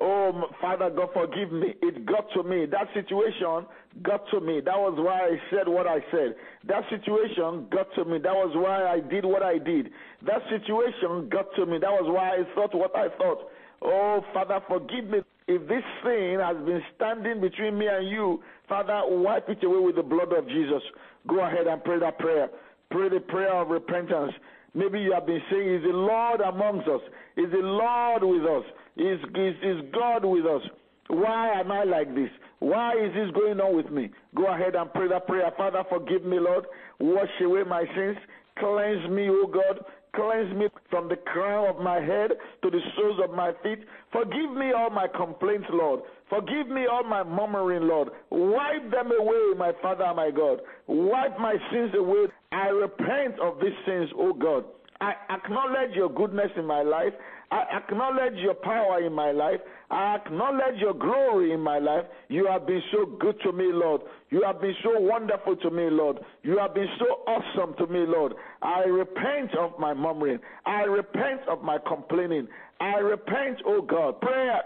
Oh, 0.00 0.32
Father 0.60 0.88
God, 0.88 1.10
forgive 1.12 1.52
me. 1.52 1.74
It 1.82 2.06
got 2.06 2.24
to 2.34 2.42
me. 2.42 2.64
That 2.64 2.88
situation 2.94 3.66
got 4.02 4.22
to 4.30 4.40
me. 4.40 4.60
That 4.64 4.78
was 4.78 4.94
why 4.96 5.28
I 5.28 5.36
said 5.50 5.68
what 5.68 5.86
I 5.86 6.00
said. 6.10 6.34
That 6.68 6.84
situation 6.88 7.66
got 7.70 7.88
to 7.96 8.04
me. 8.06 8.18
That 8.18 8.34
was 8.34 8.52
why 8.54 8.86
I 8.86 9.00
did 9.00 9.26
what 9.26 9.42
I 9.42 9.58
did. 9.58 9.90
That 10.24 10.40
situation 10.48 11.28
got 11.28 11.46
to 11.56 11.66
me. 11.66 11.78
That 11.78 11.92
was 11.92 12.08
why 12.08 12.30
I 12.40 12.44
thought 12.54 12.74
what 12.74 12.96
I 12.96 13.08
thought. 13.18 13.48
Oh, 13.82 14.24
Father, 14.32 14.60
forgive 14.68 15.04
me. 15.10 15.20
If 15.48 15.68
this 15.68 15.82
sin 16.02 16.38
has 16.42 16.56
been 16.64 16.82
standing 16.96 17.40
between 17.40 17.78
me 17.78 17.86
and 17.86 18.08
you, 18.08 18.42
Father, 18.68 19.02
wipe 19.06 19.48
it 19.48 19.62
away 19.62 19.78
with 19.78 19.96
the 19.96 20.02
blood 20.02 20.32
of 20.32 20.48
Jesus. 20.48 20.82
Go 21.28 21.40
ahead 21.40 21.66
and 21.68 21.82
pray 21.84 22.00
that 22.00 22.18
prayer. 22.18 22.48
Pray 22.90 23.08
the 23.08 23.20
prayer 23.20 23.54
of 23.54 23.68
repentance. 23.68 24.32
Maybe 24.74 25.00
you 25.00 25.12
have 25.12 25.26
been 25.26 25.40
saying, 25.50 25.74
Is 25.74 25.82
the 25.82 25.96
Lord 25.96 26.40
amongst 26.40 26.88
us? 26.88 27.00
Is 27.36 27.50
the 27.50 27.62
Lord 27.62 28.22
with 28.22 28.44
us? 28.44 28.64
Is, 28.96 29.20
is, 29.34 29.54
is 29.62 29.84
God 29.92 30.24
with 30.24 30.46
us? 30.46 30.62
Why 31.08 31.60
am 31.60 31.70
I 31.70 31.84
like 31.84 32.14
this? 32.14 32.30
Why 32.58 32.92
is 32.94 33.14
this 33.14 33.30
going 33.32 33.60
on 33.60 33.76
with 33.76 33.90
me? 33.90 34.10
Go 34.34 34.52
ahead 34.52 34.74
and 34.74 34.92
pray 34.92 35.08
that 35.08 35.26
prayer. 35.26 35.50
Father, 35.56 35.84
forgive 35.88 36.24
me, 36.24 36.38
Lord. 36.40 36.66
Wash 36.98 37.28
away 37.40 37.62
my 37.62 37.84
sins. 37.94 38.16
Cleanse 38.58 39.08
me, 39.10 39.28
O 39.28 39.46
God. 39.46 39.84
Cleanse 40.16 40.54
me 40.56 40.68
from 40.90 41.08
the 41.08 41.16
crown 41.16 41.68
of 41.68 41.82
my 41.82 42.00
head 42.00 42.30
to 42.62 42.70
the 42.70 42.80
soles 42.96 43.20
of 43.22 43.36
my 43.36 43.52
feet. 43.62 43.80
Forgive 44.12 44.50
me 44.52 44.72
all 44.72 44.90
my 44.90 45.06
complaints, 45.06 45.66
Lord. 45.70 46.00
Forgive 46.30 46.68
me 46.68 46.86
all 46.90 47.04
my 47.04 47.22
murmuring, 47.22 47.86
Lord. 47.86 48.08
Wipe 48.30 48.90
them 48.90 49.12
away, 49.12 49.58
my 49.58 49.72
Father, 49.82 50.12
my 50.16 50.30
God. 50.30 50.60
Wipe 50.86 51.38
my 51.38 51.56
sins 51.70 51.92
away. 51.96 52.26
I 52.50 52.68
repent 52.68 53.38
of 53.40 53.58
these 53.60 53.76
sins, 53.84 54.08
O 54.18 54.32
God. 54.32 54.64
I 55.00 55.12
acknowledge 55.28 55.94
your 55.94 56.08
goodness 56.08 56.50
in 56.56 56.64
my 56.64 56.82
life. 56.82 57.12
I 57.50 57.64
acknowledge 57.76 58.34
your 58.36 58.54
power 58.54 59.04
in 59.04 59.12
my 59.12 59.30
life. 59.30 59.60
I 59.90 60.16
acknowledge 60.16 60.78
your 60.78 60.94
glory 60.94 61.52
in 61.52 61.60
my 61.60 61.78
life. 61.78 62.04
You 62.28 62.46
have 62.46 62.66
been 62.66 62.82
so 62.92 63.06
good 63.06 63.40
to 63.44 63.52
me, 63.52 63.70
Lord. 63.72 64.00
You 64.30 64.42
have 64.44 64.60
been 64.60 64.74
so 64.82 64.98
wonderful 64.98 65.56
to 65.56 65.70
me, 65.70 65.88
Lord. 65.90 66.18
You 66.42 66.58
have 66.58 66.74
been 66.74 66.88
so 66.98 67.04
awesome 67.26 67.74
to 67.78 67.86
me, 67.86 68.04
Lord. 68.06 68.34
I 68.62 68.80
repent 68.80 69.54
of 69.56 69.78
my 69.78 69.94
murmuring. 69.94 70.40
I 70.64 70.82
repent 70.82 71.42
of 71.48 71.62
my 71.62 71.78
complaining. 71.86 72.48
I 72.80 72.96
repent, 72.96 73.58
oh 73.64 73.80
God. 73.80 74.20
Prayer 74.20 74.60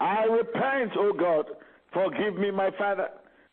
I 0.00 0.24
repent, 0.24 0.92
O 0.98 1.12
God. 1.12 1.46
Forgive 1.92 2.36
me, 2.36 2.50
my 2.50 2.70
Father. 2.78 3.08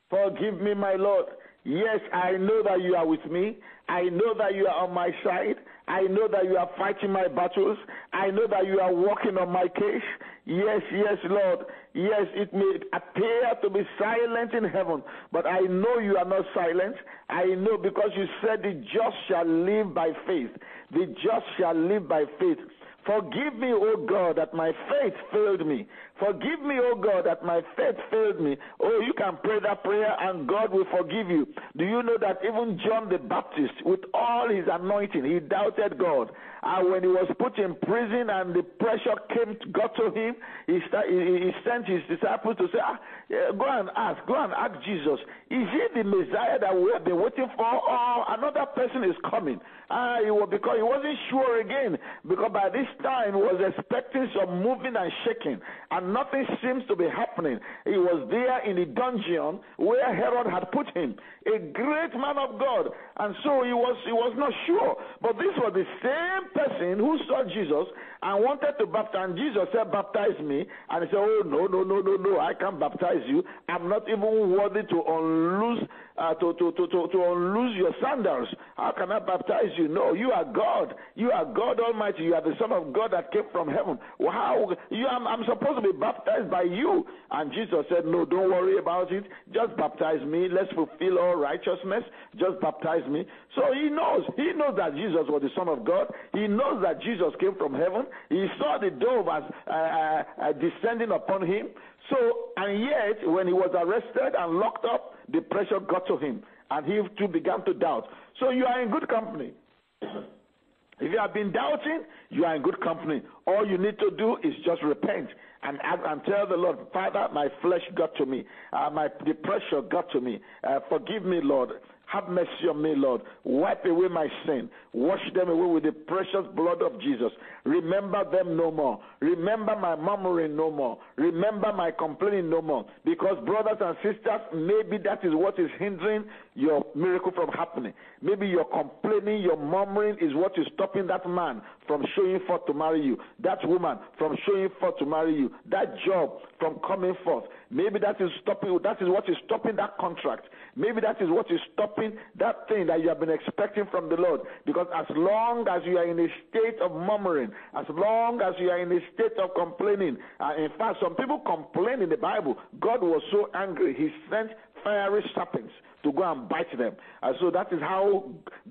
Forgive 0.10 0.62
me, 0.62 0.74
my 0.74 0.96
Lord. 0.96 1.26
Yes, 1.64 2.00
I 2.14 2.32
know 2.38 2.64
that 2.64 2.82
you 2.82 2.96
are 2.96 3.06
with 3.06 3.26
me. 3.30 3.58
I 3.90 4.04
know 4.04 4.34
that 4.38 4.56
you 4.56 4.68
are 4.68 4.86
on 4.86 4.94
my 4.94 5.10
side. 5.24 5.56
I 5.90 6.02
know 6.04 6.28
that 6.30 6.46
you 6.46 6.56
are 6.58 6.70
fighting 6.78 7.12
my 7.12 7.28
battles. 7.28 7.78
I 8.14 8.30
know 8.30 8.48
that 8.50 8.66
you 8.66 8.80
are 8.80 8.94
working 8.94 9.38
on 9.38 9.52
my 9.52 9.68
case. 9.68 10.08
Yes, 10.46 10.82
yes, 10.94 11.18
Lord. 11.30 11.66
Yes, 11.94 12.24
it 12.36 12.54
may 12.54 12.80
appear 12.94 13.52
to 13.62 13.70
be 13.70 13.82
silent 14.00 14.54
in 14.54 14.64
heaven, 14.64 15.04
but 15.34 15.46
I 15.46 15.60
know 15.60 16.00
you 16.00 16.16
are 16.16 16.26
not 16.26 16.46
silent. 16.54 16.96
I 17.30 17.46
know 17.46 17.78
because 17.78 18.12
you 18.16 18.26
said 18.42 18.62
the 18.62 18.74
just 18.74 19.18
shall 19.28 19.46
live 19.46 19.94
by 19.94 20.12
faith. 20.26 20.52
The 20.92 21.08
just 21.08 21.46
shall 21.58 21.76
live 21.76 22.08
by 22.08 22.24
faith. 22.40 22.60
Forgive 23.08 23.56
me, 23.56 23.72
O 23.72 24.06
God, 24.06 24.38
that 24.38 24.54
my 24.54 24.74
faith 24.90 25.14
failed 25.32 25.66
me. 25.66 25.88
Forgive 26.20 26.62
me, 26.62 26.76
O 26.78 26.94
God, 26.94 27.26
that 27.26 27.42
my 27.42 27.62
faith 27.78 27.96
failed 28.12 28.42
me. 28.42 28.58
Oh, 28.82 29.00
you 29.00 29.14
can 29.18 29.38
pray 29.44 29.60
that 29.62 29.84
prayer 29.84 30.14
and 30.20 30.48
God 30.48 30.74
will 30.74 30.86
forgive 30.92 31.30
you. 31.30 31.48
Do 31.78 31.86
you 31.86 32.04
know 32.04 32.18
that 32.20 32.40
even 32.44 32.78
John 32.86 33.08
the 33.08 33.18
Baptist, 33.18 33.86
with 33.86 34.02
all 34.14 34.50
his 34.50 34.66
anointing, 34.70 35.24
he 35.24 35.40
doubted 35.40 35.98
God. 35.98 36.32
And 36.64 36.92
when 36.92 37.04
he 37.04 37.08
was 37.08 37.32
put 37.40 37.58
in 37.58 37.76
prison 37.76 38.30
and 38.30 38.54
the 38.54 38.64
pressure 38.64 39.16
came, 39.30 39.58
got 39.72 39.96
to 39.96 40.12
him, 40.12 40.36
he, 40.66 40.80
start, 40.90 41.06
he, 41.08 41.16
he 41.16 41.52
sent 41.64 41.88
his 41.88 42.02
disciples 42.10 42.58
to 42.58 42.68
say, 42.74 42.80
ah, 42.84 43.00
Go 43.30 43.66
and 43.68 43.90
ask, 43.96 44.26
go 44.26 44.42
and 44.42 44.54
ask 44.54 44.72
Jesus, 44.86 45.20
is 45.52 45.68
he 45.68 45.84
the 46.00 46.04
Messiah 46.08 46.60
that 46.60 46.72
we 46.72 46.92
have 46.94 47.04
been 47.04 47.20
waiting 47.20 47.48
for, 47.58 47.68
or 47.68 48.24
another 48.32 48.66
person 48.72 49.04
is 49.04 49.16
coming? 49.30 49.60
Ah, 49.90 50.20
he 50.24 50.32
was, 50.32 50.48
because 50.50 50.76
he 50.80 50.84
wasn't 50.84 51.18
sure 51.30 51.60
again, 51.60 51.98
because 52.24 52.52
by 52.54 52.70
this 52.72 52.88
time 53.04 53.36
he 53.36 53.42
was 53.44 53.60
expecting 53.60 54.32
some 54.32 54.64
moving 54.64 54.96
and 54.96 55.12
shaking, 55.28 55.60
and 55.92 56.14
nothing 56.14 56.48
seems 56.64 56.88
to 56.88 56.96
be 56.96 57.08
happening. 57.12 57.60
He 57.84 58.00
was 58.00 58.28
there 58.32 58.64
in 58.64 58.80
the 58.80 58.88
dungeon 58.96 59.60
where 59.76 60.08
Herod 60.16 60.48
had 60.48 60.72
put 60.72 60.88
him, 60.96 61.16
a 61.48 61.60
great 61.60 62.16
man 62.16 62.40
of 62.40 62.60
God, 62.60 62.92
and 63.20 63.36
so 63.44 63.64
he 63.64 63.76
was 63.76 63.96
he 64.08 64.16
was 64.16 64.36
not 64.40 64.52
sure. 64.68 64.96
But 65.20 65.36
this 65.36 65.56
was 65.60 65.76
the 65.76 65.88
same 66.00 66.48
person 66.56 67.00
who 67.00 67.20
saw 67.28 67.44
Jesus 67.44 67.92
and 68.22 68.44
wanted 68.44 68.74
to 68.80 68.86
baptize. 68.86 69.30
And 69.30 69.38
Jesus 69.38 69.68
said, 69.74 69.92
Baptize 69.92 70.40
me. 70.44 70.66
And 70.90 71.04
he 71.04 71.10
said, 71.10 71.20
Oh, 71.20 71.44
no, 71.46 71.68
no, 71.68 71.84
no, 71.84 72.02
no, 72.02 72.16
no, 72.16 72.40
I 72.40 72.54
can't 72.54 72.80
baptize 72.80 73.24
you. 73.28 73.44
I'm 73.70 73.90
not 73.90 74.08
even 74.10 74.56
worthy 74.56 74.84
to 74.90 74.98
unloose, 75.08 75.84
uh, 76.18 76.34
to, 76.36 76.54
to, 76.54 76.72
to, 76.72 76.88
to, 76.88 77.08
to 77.12 77.20
unloose 77.24 77.76
your 77.78 77.94
sandals. 78.02 78.48
How 78.76 78.94
can 78.98 79.12
I 79.12 79.20
baptize 79.20 79.72
you? 79.78 79.88
No, 79.88 80.14
you 80.14 80.32
are 80.32 80.46
God. 80.46 80.96
You 81.16 81.32
are 81.32 81.46
God 81.46 81.80
Almighty. 81.80 82.24
You 82.24 82.36
are 82.36 82.42
the 82.42 82.56
Son 82.60 82.72
of 82.72 82.94
God 82.94 83.12
that 83.14 83.32
came 83.32 83.46
from 83.52 83.68
heaven. 83.68 84.00
How? 84.20 84.76
You, 84.90 85.08
I'm, 85.08 85.28
I'm 85.28 85.46
supposed 85.46 85.84
to 85.84 85.94
be 85.94 85.98
baptized 85.98 86.50
by 86.50 86.64
you. 86.64 87.06
And 87.32 87.52
Jesus 87.52 87.86
said, 87.90 88.06
No, 88.06 88.26
don't 88.26 88.50
worry 88.50 88.80
about 88.80 89.12
it. 89.12 89.26
Just 89.54 89.76
baptize 89.78 90.26
me. 90.26 90.48
Let's 90.50 90.72
fulfill 90.74 91.20
all 91.20 91.36
righteousness. 91.36 92.04
Just 92.38 92.60
baptize 92.62 93.08
me. 93.10 93.26
So 93.56 93.62
he 93.74 93.90
knows. 93.90 94.24
He 94.36 94.54
knows 94.56 94.76
that 94.78 94.96
Jesus 94.96 95.26
was 95.30 95.42
the 95.42 95.50
Son 95.56 95.68
of 95.68 95.86
God. 95.86 96.08
He 96.34 96.48
knows 96.48 96.82
that 96.84 97.02
Jesus 97.02 97.34
came 97.40 97.56
from 97.56 97.74
heaven. 97.74 98.07
He 98.30 98.48
saw 98.60 98.78
the 98.80 98.90
dove 98.90 99.28
as 99.28 99.44
uh, 99.68 99.72
uh, 99.72 100.24
uh, 100.42 100.54
descending 100.54 101.12
upon 101.12 101.46
him. 101.46 101.68
So, 102.10 102.16
and 102.58 102.82
yet, 102.82 103.30
when 103.30 103.48
he 103.48 103.54
was 103.54 103.72
arrested 103.74 104.36
and 104.38 104.60
locked 104.60 104.86
up, 104.86 105.16
the 105.32 105.42
pressure 105.42 105.80
got 105.80 106.08
to 106.08 106.18
him, 106.18 106.44
and 106.72 106.86
he 106.86 107.02
too 107.18 107.28
began 107.28 107.64
to 107.66 107.74
doubt. 107.74 108.08
So, 108.40 108.52
you 108.52 108.66
are 108.66 108.82
in 108.82 108.90
good 108.90 109.08
company. 109.10 109.52
if 110.02 111.12
you 111.12 111.18
have 111.20 111.34
been 111.34 111.52
doubting, 111.52 112.04
you 112.30 112.46
are 112.46 112.56
in 112.56 112.62
good 112.62 112.82
company. 112.82 113.22
All 113.46 113.68
you 113.68 113.78
need 113.78 114.00
to 114.00 114.12
do 114.18 114.38
is 114.44 114.54
just 114.66 114.82
repent 114.84 115.28
and, 115.64 115.80
and 115.84 116.22
tell 116.26 116.48
the 116.48 116.56
Lord, 116.56 116.78
Father, 116.94 117.28
my 117.34 117.48
flesh 117.62 117.82
got 117.96 118.16
to 118.16 118.26
me, 118.26 118.46
uh, 118.74 118.90
my 118.92 119.08
the 119.26 119.34
pressure 119.34 119.82
got 119.90 120.10
to 120.12 120.22
me. 120.22 120.40
Uh, 120.64 120.80
forgive 120.90 121.24
me, 121.24 121.40
Lord. 121.42 121.70
Have 122.08 122.30
mercy 122.30 122.70
on 122.70 122.82
me, 122.82 122.94
Lord. 122.96 123.22
Wipe 123.44 123.84
away 123.86 124.08
my 124.08 124.28
sin. 124.46 124.70
Wash 124.94 125.20
them 125.36 125.50
away 125.50 125.74
with 125.74 125.84
the 125.84 125.92
precious 125.92 126.48
blood 126.56 126.82
of 126.82 127.02
Jesus. 127.02 127.32
Remember 127.66 128.24
them 128.32 128.56
no 128.56 128.72
more. 128.72 129.00
Remember 129.20 129.76
my 129.76 129.98
murmuring 129.98 130.56
no 130.56 130.72
more. 130.72 130.98
Remember 131.18 131.74
my 131.74 131.92
complaining 131.92 132.50
no 132.50 132.62
more. 132.62 132.86
Because, 133.04 133.38
brothers 133.46 133.78
and 133.82 133.98
sisters, 133.98 134.40
maybe 134.56 135.04
that 135.04 135.20
is 135.26 135.34
what 135.34 135.60
is 135.60 135.70
hindering 135.80 136.24
your 136.56 136.86
miracle 136.96 137.34
from 137.36 137.50
happening. 137.50 137.94
Maybe 138.22 138.48
your 138.48 138.66
complaining, 138.66 139.42
your 139.42 139.58
murmuring 139.58 140.16
is 140.22 140.34
what 140.34 140.54
is 140.58 140.66
stopping 140.76 141.08
that 141.08 141.30
man 141.30 141.62
from 141.88 142.06
showing 142.16 142.40
forth 142.48 142.66
to 142.68 142.74
marry 142.74 143.04
you. 143.04 143.18
That 143.44 143.60
woman 143.68 143.98
from 144.18 144.38
showing 144.46 144.70
forth 144.80 144.98
to 145.00 145.06
marry 145.06 145.36
you. 145.36 145.52
That 145.70 145.94
job 146.06 146.38
from 146.58 146.80
coming 146.88 147.16
forth. 147.26 147.44
Maybe 147.70 148.00
that 148.00 148.22
is 148.22 148.30
stopping. 148.42 148.78
That 148.84 149.02
is 149.02 149.10
what 149.10 149.28
is 149.30 149.36
stopping 149.46 149.76
that 149.76 149.98
contract. 149.98 150.48
Maybe 150.76 151.02
that 151.02 151.22
is 151.22 151.30
what 151.30 151.52
is 151.52 151.60
stopping 151.74 152.14
that 152.40 152.68
thing 152.68 152.88
that 152.88 153.02
you 153.02 153.10
have 153.10 153.20
been 153.20 153.30
expecting 153.30 153.86
from 153.92 154.10
the 154.10 154.16
Lord. 154.16 154.42
Because 154.66 154.88
as 154.96 155.06
long 155.16 155.68
as 155.68 155.82
you 155.86 155.98
are 155.98 156.08
in 156.08 156.20
a 156.20 156.28
state 156.50 156.80
of 156.82 156.92
murmuring, 156.92 157.52
as 157.76 157.86
long 157.90 158.42
as 158.42 158.54
you 158.60 158.70
are 158.70 158.80
in 158.80 158.92
a 158.92 159.00
state 159.14 159.38
of 159.42 159.52
complaining, 159.56 160.18
uh, 160.40 160.54
in 160.58 160.70
fact, 160.78 161.00
some 161.02 161.16
people 161.16 161.40
complain 161.40 162.02
in 162.02 162.10
the 162.10 162.18
Bible. 162.18 162.58
God 162.80 163.02
was 163.02 163.22
so 163.32 163.50
angry, 163.54 163.94
He 163.94 164.10
sent 164.30 164.52
fiery 164.84 165.24
serpents 165.36 165.74
to 166.08 166.14
go 166.14 166.32
and 166.32 166.48
bite 166.48 166.76
them. 166.78 166.94
And 167.22 167.36
so 167.42 167.52
that 167.52 167.72
is 167.72 167.80
how 167.82 168.24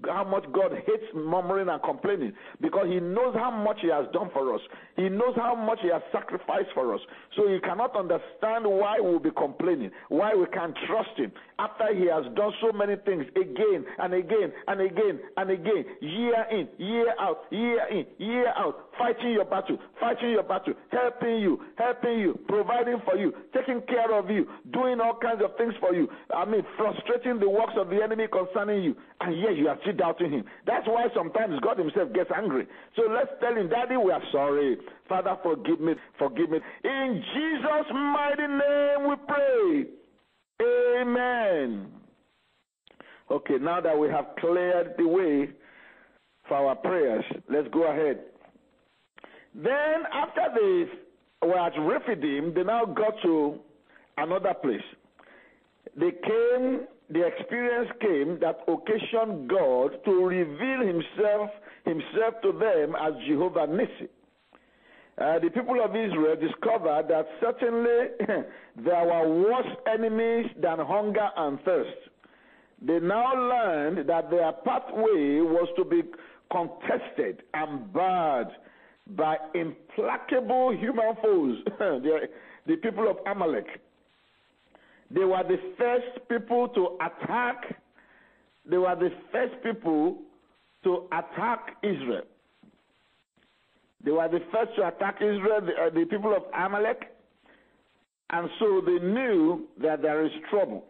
how 0.05 0.25
much 0.25 0.45
God 0.53 0.73
hates 0.73 1.05
murmuring 1.15 1.69
and 1.69 1.83
complaining 1.83 2.33
because 2.61 2.87
He 2.89 3.01
knows 3.01 3.35
how 3.35 3.51
much 3.51 3.79
He 3.83 3.89
has 3.89 4.07
done 4.13 4.31
for 4.33 4.55
us. 4.55 4.61
He 4.97 5.09
knows 5.09 5.35
how 5.37 5.55
much 5.55 5.79
He 5.83 5.89
has 5.89 6.03
sacrificed 6.13 6.71
for 6.75 6.95
us. 6.95 7.01
So 7.37 7.49
He 7.49 7.59
cannot 7.61 7.97
understand 7.97 8.65
why 8.65 8.97
we'll 9.01 9.19
be 9.19 9.31
complaining, 9.37 9.91
why 10.09 10.35
we 10.35 10.47
can't 10.47 10.77
trust 10.87 11.17
Him 11.17 11.33
after 11.59 11.95
He 11.95 12.07
has 12.09 12.25
done 12.35 12.53
so 12.61 12.73
many 12.73 12.97
things 13.05 13.25
again 13.37 13.85
and 13.99 14.15
again 14.15 14.53
and 14.69 14.81
again 14.81 15.21
and 15.37 15.51
again, 15.51 15.85
year 16.01 16.47
in, 16.51 16.69
year 16.79 17.15
out, 17.21 17.45
year 17.51 17.87
in, 17.91 18.07
year 18.19 18.49
out, 18.57 18.91
fighting 18.99 19.33
your 19.33 19.45
battle, 19.45 19.79
fighting 20.01 20.31
your 20.31 20.43
battle, 20.43 20.75
helping 20.91 21.37
you, 21.37 21.61
helping 21.77 22.19
you, 22.19 22.39
providing 22.49 23.01
for 23.05 23.17
you, 23.17 23.33
taking 23.55 23.81
care 23.83 24.13
of 24.17 24.31
you, 24.31 24.47
doing 24.73 25.01
all 25.01 25.19
kinds 25.21 25.43
of 25.45 25.57
things 25.57 25.75
for 25.81 25.95
you. 25.95 26.09
I 26.35 26.45
mean, 26.45 26.63
frustrating 26.77 27.26
the 27.35 27.49
works 27.49 27.75
of 27.77 27.89
the 27.89 28.03
enemy 28.03 28.27
concerning 28.31 28.83
you, 28.83 28.97
and 29.21 29.39
yet 29.41 29.57
you 29.57 29.69
are 29.69 29.79
still 29.83 29.97
doubting 29.97 30.31
Him. 30.31 30.45
That's 30.67 30.87
why 30.87 31.07
sometimes 31.15 31.59
God 31.61 31.79
Himself 31.79 32.13
gets 32.13 32.31
angry. 32.35 32.67
So 32.95 33.03
let's 33.11 33.31
tell 33.41 33.55
Him, 33.55 33.69
Daddy, 33.69 33.97
we 33.97 34.13
are 34.13 34.23
sorry. 34.33 34.79
Father, 35.09 35.37
forgive 35.43 35.81
me, 35.81 35.95
forgive 36.19 36.51
me. 36.51 36.59
In 36.85 37.23
Jesus' 37.35 37.93
mighty 37.93 38.47
name 38.47 39.09
we 39.09 39.17
pray. 39.27 39.87
Amen. 41.01 41.89
Okay, 43.31 43.59
now 43.61 43.81
that 43.81 43.99
we 43.99 44.09
have 44.09 44.27
cleared 44.39 44.95
the 44.97 45.07
way 45.07 45.51
for 46.49 46.57
our 46.57 46.77
prayers, 46.77 47.25
let's 47.51 47.69
go 47.73 47.91
ahead. 47.91 48.21
Then, 49.55 50.05
after 50.13 50.43
they 50.55 51.47
were 51.47 51.59
at 51.59 51.73
Rephidim, 51.79 52.55
they 52.55 52.63
now 52.63 52.85
got 52.85 53.15
to 53.23 53.59
another 54.17 54.55
place. 54.55 54.81
They 55.99 56.11
came, 56.11 56.87
the 57.11 57.27
experience 57.27 57.91
came 58.01 58.39
that 58.41 58.61
occasioned 58.67 59.49
God 59.49 60.05
to 60.05 60.27
reveal 60.27 60.81
Himself 60.81 61.51
Himself 61.85 62.35
to 62.43 62.53
them 62.53 62.97
as 62.97 63.15
Jehovah 63.29 63.67
Nissi. 63.67 64.09
Uh, 65.19 65.39
the 65.39 65.49
people 65.49 65.83
of 65.83 65.91
Israel 65.97 66.37
discovered 66.37 67.07
that 67.09 67.27
certainly 67.41 68.09
there 68.85 69.05
were 69.05 69.29
worse 69.49 69.77
enemies 69.87 70.47
than 70.61 70.79
hunger 70.79 71.29
and 71.37 71.59
thirst. 71.63 71.97
They 72.83 72.99
now 72.99 73.33
learned 73.35 74.09
that 74.09 74.31
their 74.31 74.53
pathway 74.53 75.41
was 75.41 75.69
to 75.77 75.85
be 75.85 76.03
contested 76.51 77.45
and 77.55 77.91
barred 77.93 78.49
by 79.17 79.37
implacable 79.55 80.77
human 80.77 81.15
foes, 81.23 81.59
the, 81.79 82.29
the 82.67 82.77
people 82.77 83.09
of 83.09 83.17
Amalek. 83.27 83.67
They 85.11 85.25
were 85.25 85.43
the 85.43 85.59
first 85.79 86.29
people 86.29 86.69
to 86.69 86.99
attack. 87.01 87.77
They 88.69 88.79
were 88.79 88.97
the 88.97 89.11
first 89.33 89.55
people 89.63 90.19
to 90.85 91.09
attack 91.13 91.77
Israel. 91.83 92.25
They 94.05 94.11
were 94.11 94.29
the 94.29 94.41
first 94.53 94.75
to 94.77 94.89
attack 94.89 95.17
Israel, 95.17 95.61
the, 95.61 95.73
uh, 95.73 95.91
the 95.91 96.05
people 96.05 96.35
of 96.35 96.43
Amalek. 96.55 97.13
And 98.31 98.49
so 98.59 98.81
they 98.85 99.05
knew 99.05 99.67
that 99.81 100.03
there 100.03 100.25
is 100.25 100.33
trouble. 100.51 100.85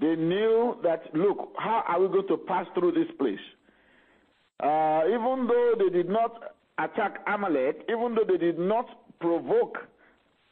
They 0.00 0.16
knew 0.16 0.76
that, 0.82 1.02
look, 1.14 1.52
how 1.58 1.84
are 1.86 2.00
we 2.00 2.08
going 2.08 2.28
to 2.28 2.36
pass 2.36 2.66
through 2.74 2.92
this 2.92 3.08
place? 3.18 3.38
Uh, 4.60 5.02
even 5.08 5.46
though 5.48 5.74
they 5.78 5.90
did 5.90 6.08
not 6.08 6.54
attack 6.78 7.18
Amalek, 7.26 7.84
even 7.88 8.14
though 8.14 8.24
they 8.26 8.38
did 8.38 8.58
not 8.58 8.86
provoke 9.20 9.78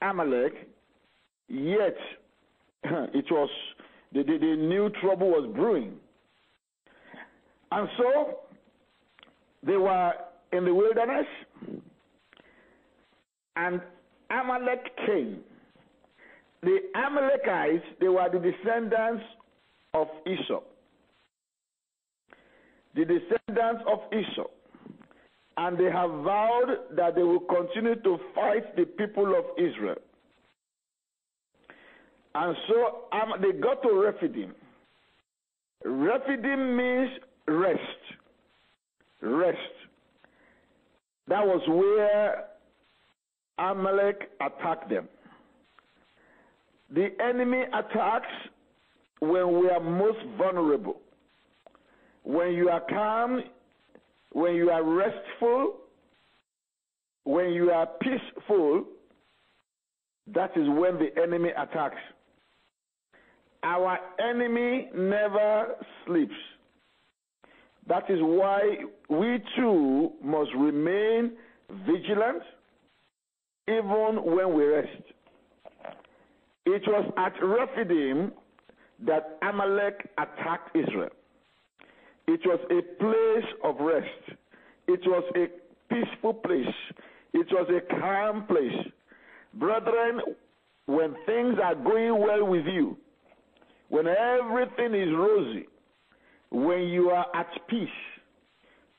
Amalek, 0.00 0.68
yet 1.48 1.96
it 3.14 3.24
was, 3.30 3.50
they, 4.12 4.22
they, 4.22 4.36
knew 4.56 4.90
trouble 5.00 5.28
was 5.28 5.50
brewing. 5.54 5.94
And 7.70 7.88
so 7.96 8.38
they 9.64 9.76
were 9.76 10.12
in 10.52 10.64
the 10.64 10.74
wilderness, 10.74 11.26
and 13.56 13.80
Amalek 14.30 14.96
came, 15.06 15.40
the 16.62 16.78
Amalekites, 16.94 17.84
they 18.00 18.08
were 18.08 18.28
the 18.32 18.38
descendants 18.38 19.24
of 19.94 20.06
Esau. 20.26 20.60
The 22.94 23.04
descendants 23.04 23.82
of 23.90 23.98
Esau. 24.12 24.48
And 25.56 25.78
they 25.78 25.90
have 25.90 26.10
vowed 26.10 26.76
that 26.96 27.14
they 27.14 27.22
will 27.22 27.40
continue 27.40 27.96
to 27.96 28.18
fight 28.34 28.76
the 28.76 28.84
people 28.84 29.34
of 29.36 29.44
Israel. 29.58 29.98
And 32.34 32.56
so 32.68 33.04
um, 33.12 33.40
they 33.40 33.58
got 33.58 33.82
to 33.82 33.92
Rephidim. 33.92 34.54
Rephidim 35.84 36.76
means 36.76 37.10
rest. 37.46 37.80
Rest. 39.20 39.58
That 41.28 41.46
was 41.46 41.62
where 41.68 42.44
Amalek 43.58 44.30
attacked 44.40 44.88
them. 44.88 45.08
The 46.94 47.08
enemy 47.22 47.62
attacks 47.72 48.26
when 49.20 49.60
we 49.60 49.70
are 49.70 49.80
most 49.80 50.18
vulnerable. 50.36 51.00
When 52.24 52.52
you 52.52 52.68
are 52.68 52.82
calm, 52.88 53.42
when 54.32 54.54
you 54.54 54.70
are 54.70 54.82
restful, 54.82 55.76
when 57.24 57.52
you 57.52 57.70
are 57.70 57.88
peaceful, 58.00 58.84
that 60.34 60.50
is 60.56 60.68
when 60.68 60.98
the 60.98 61.10
enemy 61.22 61.50
attacks. 61.50 61.96
Our 63.62 63.98
enemy 64.20 64.88
never 64.94 65.76
sleeps. 66.06 66.34
That 67.88 68.08
is 68.08 68.18
why 68.20 68.76
we 69.08 69.38
too 69.56 70.12
must 70.22 70.50
remain 70.56 71.32
vigilant 71.86 72.42
even 73.68 74.22
when 74.24 74.54
we 74.54 74.64
rest. 74.64 75.02
It 76.66 76.82
was 76.86 77.12
at 77.16 77.32
Rephidim 77.42 78.32
that 79.06 79.38
Amalek 79.42 80.08
attacked 80.18 80.76
Israel. 80.76 81.10
It 82.28 82.40
was 82.44 82.60
a 82.70 82.82
place 83.00 83.52
of 83.64 83.76
rest. 83.80 84.38
It 84.86 85.00
was 85.06 85.24
a 85.36 85.46
peaceful 85.92 86.34
place. 86.34 86.74
It 87.32 87.46
was 87.50 87.68
a 87.68 88.00
calm 88.00 88.46
place. 88.46 88.86
Brethren, 89.54 90.20
when 90.86 91.14
things 91.26 91.56
are 91.62 91.74
going 91.74 92.20
well 92.20 92.44
with 92.46 92.66
you, 92.66 92.96
when 93.92 94.06
everything 94.06 94.94
is 94.94 95.14
rosy, 95.14 95.66
when 96.50 96.84
you 96.84 97.10
are 97.10 97.26
at 97.36 97.46
peace, 97.68 97.88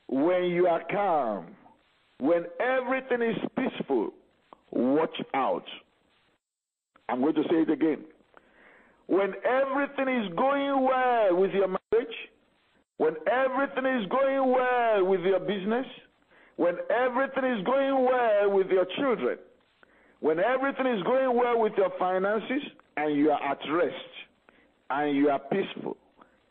when 0.06 0.44
you 0.44 0.68
are 0.68 0.82
calm, 0.88 1.46
when 2.20 2.44
everything 2.60 3.20
is 3.20 3.36
peaceful, 3.56 4.10
watch 4.70 5.16
out. 5.34 5.64
I'm 7.08 7.22
going 7.22 7.34
to 7.34 7.42
say 7.50 7.62
it 7.62 7.70
again. 7.70 8.04
When 9.08 9.32
everything 9.44 10.06
is 10.14 10.32
going 10.36 10.84
well 10.84 11.40
with 11.40 11.50
your 11.50 11.66
marriage, 11.66 12.14
when 12.98 13.14
everything 13.26 13.86
is 14.00 14.06
going 14.08 14.52
well 14.52 15.06
with 15.06 15.22
your 15.22 15.40
business, 15.40 15.86
when 16.54 16.76
everything 16.88 17.44
is 17.46 17.64
going 17.66 18.04
well 18.04 18.48
with 18.48 18.68
your 18.68 18.86
children, 18.96 19.38
when 20.20 20.38
everything 20.38 20.86
is 20.86 21.02
going 21.02 21.36
well 21.36 21.58
with 21.58 21.72
your 21.76 21.90
finances, 21.98 22.62
and 22.96 23.16
you 23.16 23.32
are 23.32 23.42
at 23.42 23.58
rest, 23.72 24.13
and 24.90 25.16
you 25.16 25.28
are 25.30 25.38
peaceful, 25.38 25.96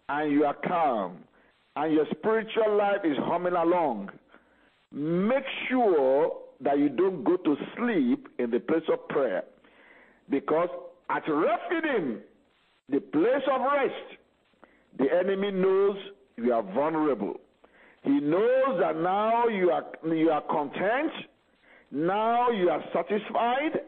and 0.09 0.31
you 0.31 0.45
are 0.45 0.55
calm, 0.65 1.17
and 1.75 1.93
your 1.93 2.05
spiritual 2.17 2.77
life 2.77 3.01
is 3.03 3.17
humming 3.21 3.53
along, 3.53 4.09
make 4.91 5.43
sure 5.69 6.33
that 6.61 6.77
you 6.77 6.89
don't 6.89 7.23
go 7.23 7.37
to 7.37 7.55
sleep 7.77 8.27
in 8.39 8.51
the 8.51 8.59
place 8.59 8.83
of 8.91 9.07
prayer. 9.09 9.43
Because 10.29 10.69
at 11.09 11.23
Rephidim, 11.27 12.21
the 12.89 12.99
place 12.99 13.43
of 13.51 13.61
rest, 13.61 14.19
the 14.97 15.05
enemy 15.11 15.51
knows 15.51 15.97
you 16.37 16.53
are 16.53 16.63
vulnerable. 16.63 17.39
He 18.03 18.19
knows 18.19 18.79
that 18.79 18.97
now 18.97 19.47
you 19.47 19.71
are, 19.71 19.85
you 20.05 20.29
are 20.29 20.41
content, 20.41 21.11
now 21.91 22.49
you 22.49 22.69
are 22.69 22.83
satisfied, 22.93 23.81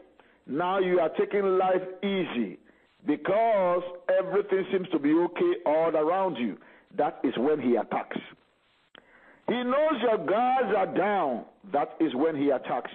now 0.46 0.78
you 0.78 1.00
are 1.00 1.10
taking 1.10 1.58
life 1.58 1.82
easy 2.02 2.58
because 3.06 3.82
everything 4.18 4.66
seems 4.72 4.88
to 4.90 4.98
be 4.98 5.12
okay 5.12 5.52
all 5.64 5.94
around 5.96 6.36
you. 6.36 6.56
That 6.96 7.20
is 7.22 7.32
when 7.36 7.60
he 7.60 7.76
attacks. 7.76 8.18
He 9.48 9.62
knows 9.62 9.94
your 10.02 10.18
guards 10.26 10.74
are 10.76 10.92
down. 10.96 11.44
That 11.72 11.96
is 12.00 12.14
when 12.14 12.36
he 12.36 12.50
attacks. 12.50 12.90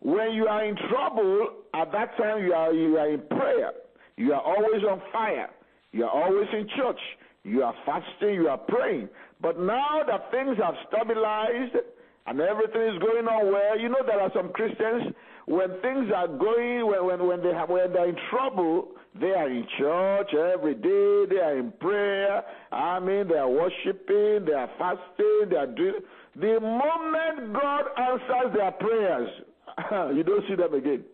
When 0.00 0.32
you 0.32 0.46
are 0.46 0.64
in 0.64 0.76
trouble, 0.88 1.48
at 1.74 1.92
that 1.92 2.16
time 2.16 2.44
you 2.44 2.52
are, 2.52 2.72
you 2.72 2.96
are 2.98 3.10
in 3.10 3.20
prayer. 3.20 3.72
You 4.16 4.32
are 4.32 4.40
always 4.40 4.82
on 4.88 5.02
fire. 5.12 5.50
You 5.92 6.04
are 6.04 6.10
always 6.10 6.48
in 6.52 6.68
church. 6.76 7.00
You 7.42 7.62
are 7.62 7.74
fasting. 7.84 8.34
You 8.34 8.48
are 8.48 8.58
praying. 8.58 9.08
But 9.40 9.58
now 9.58 10.02
that 10.06 10.30
things 10.30 10.56
have 10.62 10.74
stabilized 10.88 11.76
and 12.26 12.40
everything 12.40 12.82
is 12.82 12.98
going 13.00 13.26
on 13.26 13.52
well, 13.52 13.78
you 13.78 13.88
know 13.88 14.02
there 14.06 14.20
are 14.20 14.30
some 14.34 14.50
Christians 14.52 15.14
when 15.46 15.68
things 15.80 16.10
are 16.14 16.28
going 16.28 16.86
when 16.86 17.06
when, 17.06 17.26
when 17.26 17.42
they 17.42 17.52
have 17.52 17.68
when 17.68 17.92
they're 17.92 18.08
in 18.08 18.16
trouble, 18.30 18.88
they 19.18 19.32
are 19.32 19.50
in 19.50 19.66
church 19.78 20.30
every 20.34 20.74
day. 20.74 21.26
They 21.34 21.40
are 21.40 21.58
in 21.58 21.72
prayer. 21.80 22.42
I 22.70 23.00
mean, 23.00 23.26
they 23.28 23.34
are 23.34 23.48
worshiping. 23.48 24.46
They 24.46 24.52
are 24.52 24.70
fasting. 24.78 25.50
They 25.50 25.56
are 25.56 25.66
doing. 25.66 26.00
The 26.36 26.60
moment 26.60 27.52
God 27.52 27.84
answers 27.98 28.54
their 28.54 28.70
prayers, 28.70 29.28
you 30.16 30.22
don't 30.22 30.44
see 30.48 30.54
them 30.54 30.74
again. 30.74 31.04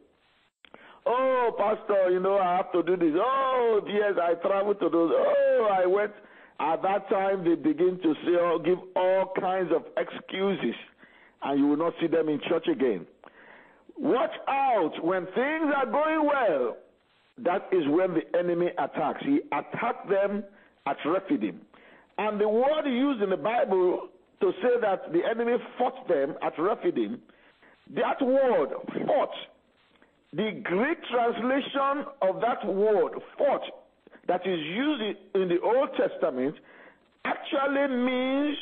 Oh, 1.06 1.52
Pastor, 1.56 2.10
you 2.10 2.20
know, 2.20 2.36
I 2.36 2.56
have 2.56 2.72
to 2.72 2.82
do 2.82 2.96
this. 2.96 3.14
Oh, 3.16 3.80
yes, 3.86 4.14
I 4.20 4.34
traveled 4.46 4.80
to 4.80 4.88
those. 4.90 5.12
Oh, 5.14 5.68
I 5.72 5.86
went. 5.86 6.12
At 6.58 6.82
that 6.82 7.08
time, 7.10 7.44
they 7.44 7.54
begin 7.54 8.00
to 8.02 8.14
say, 8.24 8.32
oh, 8.40 8.58
give 8.62 8.78
all 8.96 9.32
kinds 9.38 9.70
of 9.74 9.84
excuses, 9.96 10.74
and 11.42 11.58
you 11.58 11.66
will 11.66 11.76
not 11.76 11.94
see 12.00 12.06
them 12.06 12.28
in 12.28 12.40
church 12.48 12.66
again. 12.68 13.06
Watch 13.98 14.34
out 14.48 14.92
when 15.02 15.24
things 15.26 15.72
are 15.74 15.86
going 15.86 16.26
well 16.26 16.76
that 17.38 17.68
is 17.70 17.86
when 17.88 18.14
the 18.14 18.38
enemy 18.38 18.68
attacks. 18.78 19.22
He 19.24 19.40
attacked 19.52 20.08
them 20.08 20.44
at 20.86 20.96
Rephidim. 21.04 21.60
And 22.18 22.40
the 22.40 22.48
word 22.48 22.86
used 22.86 23.22
in 23.22 23.30
the 23.30 23.36
Bible 23.36 24.08
to 24.40 24.52
say 24.62 24.80
that 24.80 25.12
the 25.12 25.20
enemy 25.28 25.56
fought 25.78 26.08
them 26.08 26.34
at 26.42 26.58
Rephidim, 26.58 27.20
that 27.94 28.20
word, 28.22 28.70
fought, 29.06 29.34
the 30.32 30.60
Greek 30.62 30.98
translation 31.10 32.06
of 32.22 32.40
that 32.40 32.66
word, 32.66 33.12
fought, 33.38 33.62
that 34.28 34.46
is 34.46 34.58
used 34.58 35.18
in 35.34 35.48
the 35.48 35.60
Old 35.62 35.90
Testament, 35.96 36.56
actually 37.24 37.96
means 37.96 38.56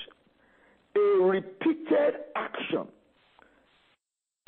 a 0.96 1.22
repeated 1.22 2.14
action. 2.36 2.86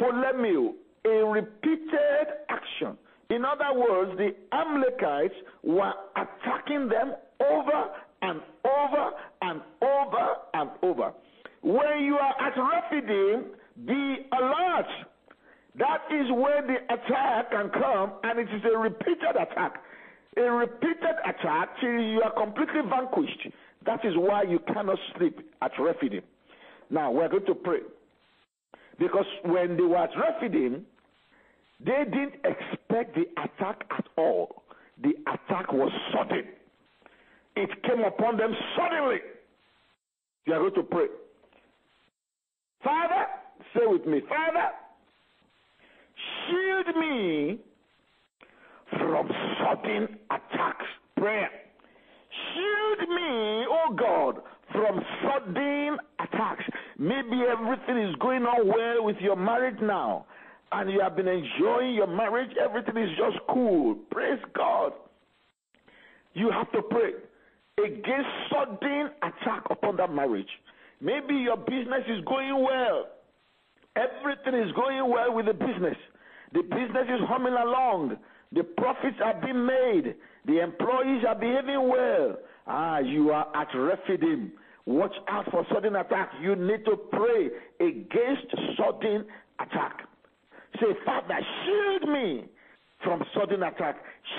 Polemio, 0.01 0.75
a 1.05 1.25
repeated 1.25 2.27
action. 2.49 2.97
In 3.31 3.45
other 3.45 3.79
words, 3.79 4.17
the 4.19 4.35
Amalekites 4.53 5.35
were 5.63 5.93
attacking 6.17 6.89
them 6.89 7.15
over 7.41 7.91
and 8.23 8.41
over 8.65 9.11
and 9.43 9.61
over 9.83 10.35
and 10.55 10.71
over. 10.83 11.13
When 11.63 12.05
you 12.05 12.17
are 12.17 12.35
at 12.41 12.55
Rephidim, 12.57 13.47
be 13.85 14.27
alert. 14.33 14.87
That 15.79 16.03
is 16.11 16.31
where 16.33 16.63
the 16.63 16.77
attack 16.95 17.51
can 17.51 17.69
come, 17.71 18.13
and 18.23 18.39
it 18.39 18.49
is 18.55 18.63
a 18.73 18.79
repeated 18.79 19.37
attack. 19.39 19.83
A 20.37 20.43
repeated 20.43 21.17
attack 21.25 21.69
till 21.81 22.01
you 22.01 22.23
are 22.23 22.33
completely 22.33 22.83
vanquished. 22.89 23.49
That 23.85 24.05
is 24.05 24.15
why 24.17 24.43
you 24.43 24.59
cannot 24.73 24.99
sleep 25.17 25.41
at 25.63 25.73
Rephidim. 25.79 26.23
Now, 26.91 27.11
we're 27.11 27.29
going 27.29 27.47
to 27.47 27.55
pray. 27.55 27.81
Because 28.99 29.27
when 29.45 29.77
they 29.77 29.83
were 29.83 29.97
at 29.97 30.11
they 31.81 32.05
didn't 32.05 32.35
expect 32.45 33.15
the 33.15 33.27
attack 33.43 33.85
at 33.91 34.07
all. 34.17 34.63
The 35.03 35.13
attack 35.27 35.73
was 35.73 35.93
sudden. 36.13 36.45
It 37.57 37.71
came 37.83 38.01
upon 38.05 38.37
them 38.39 38.55
suddenly. 38.77 39.19
You 40.47 40.55
are 40.55 40.61
going 40.61 40.75
to 40.75 40.83
pray. 40.83 41.07
Father, 42.83 43.27
say 43.75 43.87
with 43.87 44.07
me, 44.07 44.21
Father, 44.29 44.69
shield 46.47 46.97
me 46.97 47.59
from 48.91 49.29
sudden 49.59 50.19
attacks. 50.31 50.85
Prayer. 51.17 51.51
Shield 52.55 53.09
me, 53.09 53.67
oh 53.69 53.95
God, 53.97 54.43
from 54.73 55.01
sudden 55.23 55.97
attacks. 56.21 56.65
Maybe 56.99 57.43
everything 57.49 57.99
is 57.99 58.15
going 58.21 58.43
on 58.43 58.67
well 58.67 59.05
with 59.05 59.17
your 59.21 59.37
marriage 59.37 59.81
now 59.81 60.27
and 60.73 60.91
you 60.91 61.01
have 61.01 61.17
been 61.17 61.29
enjoying 61.29 61.95
your 61.95 62.07
marriage, 62.07 62.51
everything 62.61 62.97
is 62.97 63.11
just 63.17 63.39
cool. 63.49 63.95
Praise 64.11 64.41
God. 64.55 64.93
You 66.35 66.51
have 66.51 66.71
to 66.73 66.83
pray 66.83 67.13
against 67.79 68.29
sudden 68.51 69.11
attack 69.23 69.65
upon 69.71 69.97
that 69.97 70.13
marriage. 70.13 70.49
Maybe 71.01 71.35
your 71.35 71.57
business 71.57 72.03
is 72.09 72.25
going 72.25 72.63
well. 72.63 73.07
Everything 73.97 74.61
is 74.61 74.73
going 74.75 75.09
well 75.11 75.33
with 75.33 75.47
the 75.47 75.55
business. 75.55 75.97
The 76.53 76.63
business 76.63 77.07
is 77.09 77.21
humming 77.29 77.55
along. 77.55 78.17
The 78.53 78.63
profits 78.63 79.17
are 79.25 79.41
being 79.41 79.67
made. 79.67 80.15
The 80.47 80.63
employees 80.63 81.25
are 81.27 81.35
behaving 81.35 81.89
well. 81.89 82.37
Ah, 82.67 82.99
you 82.99 83.31
are 83.31 83.47
at 83.55 83.69
Rephidim. 83.75 84.53
Watch 84.87 85.15
out 85.29 85.51
for 85.51 85.67
sudden 85.73 85.97
attack. 85.97 86.31
You 86.41 86.57
need 86.57 86.85
to 86.85 86.97
pray 87.11 87.49
against 87.81 88.47
sudden 88.77 89.25
attack. 89.61 90.01
Say, 90.81 90.95
Father, 91.05 91.39
shield 91.65 92.09
me 92.09 92.45
from 93.03 93.23
sudden 93.35 93.63
attack. 93.63 93.97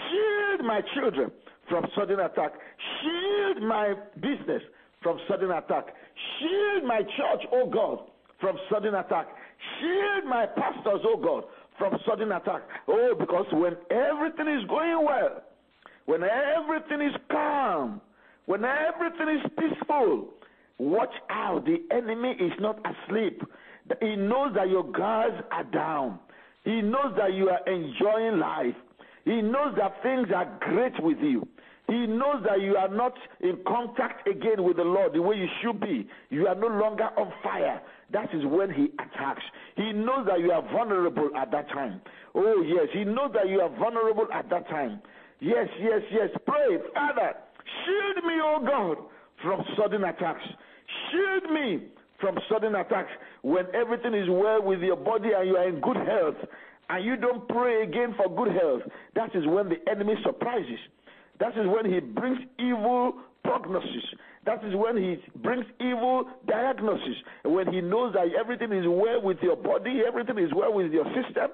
Shield 0.09 0.65
my 0.65 0.81
children 0.95 1.31
from 1.69 1.85
sudden 1.95 2.19
attack. 2.19 2.53
Shield 3.01 3.63
my 3.63 3.93
business 4.15 4.61
from 5.01 5.19
sudden 5.27 5.51
attack. 5.51 5.87
Shield 6.39 6.85
my 6.85 7.01
church, 7.01 7.47
oh 7.51 7.69
God, 7.69 7.99
from 8.39 8.57
sudden 8.71 8.95
attack. 8.95 9.27
Shield 9.79 10.25
my 10.29 10.45
pastors, 10.45 11.01
oh 11.05 11.17
God, 11.17 11.43
from 11.77 11.97
sudden 12.07 12.31
attack. 12.31 12.61
Oh, 12.87 13.15
because 13.19 13.45
when 13.51 13.75
everything 13.91 14.47
is 14.47 14.67
going 14.67 15.05
well, 15.05 15.43
when 16.05 16.21
everything 16.23 17.01
is 17.01 17.13
calm, 17.29 18.01
when 18.47 18.63
everything 18.65 19.27
is 19.37 19.51
peaceful, 19.59 20.29
watch 20.77 21.13
out. 21.29 21.65
The 21.65 21.83
enemy 21.95 22.31
is 22.39 22.53
not 22.59 22.79
asleep. 22.79 23.41
He 24.01 24.15
knows 24.15 24.53
that 24.55 24.69
your 24.69 24.83
guards 24.83 25.35
are 25.51 25.65
down. 25.65 26.19
He 26.63 26.81
knows 26.81 27.13
that 27.17 27.33
you 27.33 27.49
are 27.49 27.59
enjoying 27.67 28.39
life. 28.39 28.75
He 29.25 29.41
knows 29.41 29.75
that 29.77 30.01
things 30.01 30.27
are 30.33 30.57
great 30.61 30.93
with 31.03 31.17
you. 31.19 31.47
He 31.87 32.05
knows 32.05 32.43
that 32.45 32.61
you 32.61 32.75
are 32.75 32.89
not 32.89 33.13
in 33.39 33.59
contact 33.65 34.27
again 34.27 34.63
with 34.63 34.77
the 34.77 34.83
Lord 34.83 35.13
the 35.13 35.21
way 35.21 35.35
you 35.35 35.47
should 35.61 35.79
be. 35.79 36.07
You 36.29 36.47
are 36.47 36.55
no 36.55 36.67
longer 36.67 37.09
on 37.17 37.31
fire. 37.43 37.81
That 38.11 38.33
is 38.33 38.45
when 38.45 38.71
he 38.71 38.91
attacks. 38.99 39.43
He 39.75 39.93
knows 39.93 40.25
that 40.27 40.39
you 40.39 40.51
are 40.51 40.61
vulnerable 40.71 41.29
at 41.35 41.51
that 41.51 41.69
time. 41.69 42.01
Oh, 42.35 42.61
yes. 42.61 42.87
He 42.93 43.03
knows 43.03 43.31
that 43.33 43.49
you 43.49 43.61
are 43.61 43.69
vulnerable 43.77 44.27
at 44.33 44.49
that 44.49 44.67
time. 44.69 45.01
Yes, 45.39 45.67
yes, 45.79 46.01
yes. 46.11 46.29
Pray, 46.45 46.77
Father, 46.93 47.33
shield 47.85 48.25
me, 48.25 48.33
oh 48.41 48.59
God, 48.65 48.97
from 49.43 49.63
sudden 49.77 50.03
attacks. 50.03 50.43
Shield 51.11 51.51
me 51.51 51.87
from 52.19 52.37
sudden 52.49 52.75
attacks 52.75 53.11
when 53.41 53.65
everything 53.73 54.13
is 54.13 54.27
well 54.29 54.61
with 54.61 54.79
your 54.81 54.95
body 54.95 55.29
and 55.35 55.47
you 55.47 55.55
are 55.55 55.67
in 55.67 55.79
good 55.81 55.97
health 55.97 56.37
and 56.89 57.05
you 57.05 57.17
don't 57.17 57.47
pray 57.49 57.83
again 57.83 58.15
for 58.15 58.33
good 58.33 58.53
health. 58.55 58.81
That 59.15 59.35
is 59.35 59.45
when 59.45 59.69
the 59.69 59.77
enemy 59.89 60.15
surprises. 60.23 60.79
That 61.39 61.51
is 61.57 61.67
when 61.67 61.91
he 61.91 61.99
brings 61.99 62.39
evil 62.57 63.13
prognosis. 63.43 64.03
That 64.45 64.63
is 64.63 64.73
when 64.75 64.97
he 64.97 65.17
brings 65.39 65.65
evil 65.79 66.25
diagnosis. 66.47 67.17
When 67.43 67.71
he 67.71 67.81
knows 67.81 68.13
that 68.13 68.27
everything 68.39 68.71
is 68.71 68.85
well 68.87 69.21
with 69.21 69.37
your 69.41 69.57
body, 69.57 70.01
everything 70.07 70.37
is 70.37 70.51
well 70.55 70.73
with 70.73 70.91
your 70.91 71.05
system. 71.05 71.51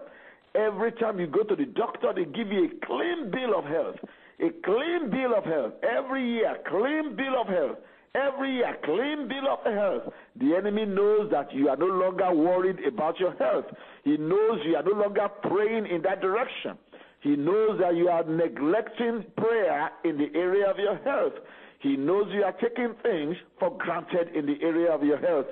Every 0.56 0.92
time 0.94 1.20
you 1.20 1.28
go 1.28 1.44
to 1.44 1.56
the 1.56 1.66
doctor, 1.66 2.14
they 2.16 2.26
give 2.26 2.48
you 2.50 2.66
a 2.66 2.86
clean 2.86 3.32
bill 3.32 3.58
of 3.58 3.66
health. 3.66 3.96
A 4.44 4.50
clean 4.66 5.10
bill 5.10 5.34
of 5.38 5.46
health. 5.46 5.74
Every 5.84 6.30
year, 6.30 6.58
clean 6.68 7.16
bill 7.16 7.40
of 7.40 7.48
health. 7.48 7.78
Every 8.14 8.56
year, 8.56 8.76
clean 8.84 9.30
bill 9.30 9.48
of 9.50 9.74
health. 9.74 10.14
The 10.36 10.56
enemy 10.56 10.86
knows 10.86 11.32
that 11.32 11.54
you 11.54 11.70
are 11.70 11.78
no 11.78 11.86
longer 11.86 12.30
worried 12.34 12.80
about 12.86 13.22
your 13.22 13.34
health. 13.36 13.66
He 14.04 14.18
knows 14.18 14.60
you 14.66 14.76
are 14.76 14.84
no 14.84 14.92
longer 14.92 15.30
praying 15.44 15.88
in 15.88 16.02
that 16.02 16.20
direction. 16.20 16.78
He 17.22 17.38
knows 17.38 17.80
that 17.80 17.96
you 17.96 18.10
are 18.10 18.26
neglecting 18.26 19.24
prayer 19.38 19.92
in 20.04 20.18
the 20.18 20.28
area 20.38 20.70
of 20.70 20.78
your 20.78 20.98
health. 20.98 21.34
He 21.80 21.96
knows 21.96 22.26
you 22.34 22.44
are 22.44 22.52
taking 22.52 22.96
things 23.02 23.38
for 23.60 23.78
granted 23.78 24.36
in 24.36 24.46
the 24.46 24.58
area 24.62 24.92
of 24.92 25.04
your 25.04 25.20
health. 25.20 25.48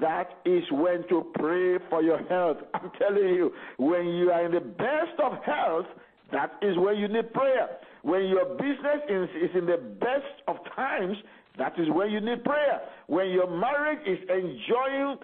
That 0.00 0.38
is 0.46 0.64
when 0.70 1.06
to 1.10 1.30
pray 1.34 1.76
for 1.90 2.02
your 2.02 2.22
health. 2.26 2.56
I'm 2.72 2.90
telling 2.98 3.34
you, 3.34 3.52
when 3.76 4.06
you 4.06 4.30
are 4.30 4.46
in 4.46 4.52
the 4.52 4.60
best 4.60 5.20
of 5.22 5.32
health, 5.44 5.86
that 6.32 6.52
is 6.62 6.78
when 6.78 6.96
you 6.96 7.08
need 7.08 7.34
prayer. 7.34 7.68
When 8.02 8.24
your 8.26 8.44
business 8.56 9.02
is, 9.08 9.28
is 9.42 9.50
in 9.54 9.66
the 9.66 9.76
best 10.00 10.42
of 10.48 10.56
times, 10.74 11.16
that 11.58 11.78
is 11.78 11.88
when 11.90 12.10
you 12.10 12.20
need 12.20 12.44
prayer. 12.44 12.80
When 13.06 13.28
your 13.30 13.50
marriage 13.50 14.06
is 14.06 14.18
enjoying 14.28 15.18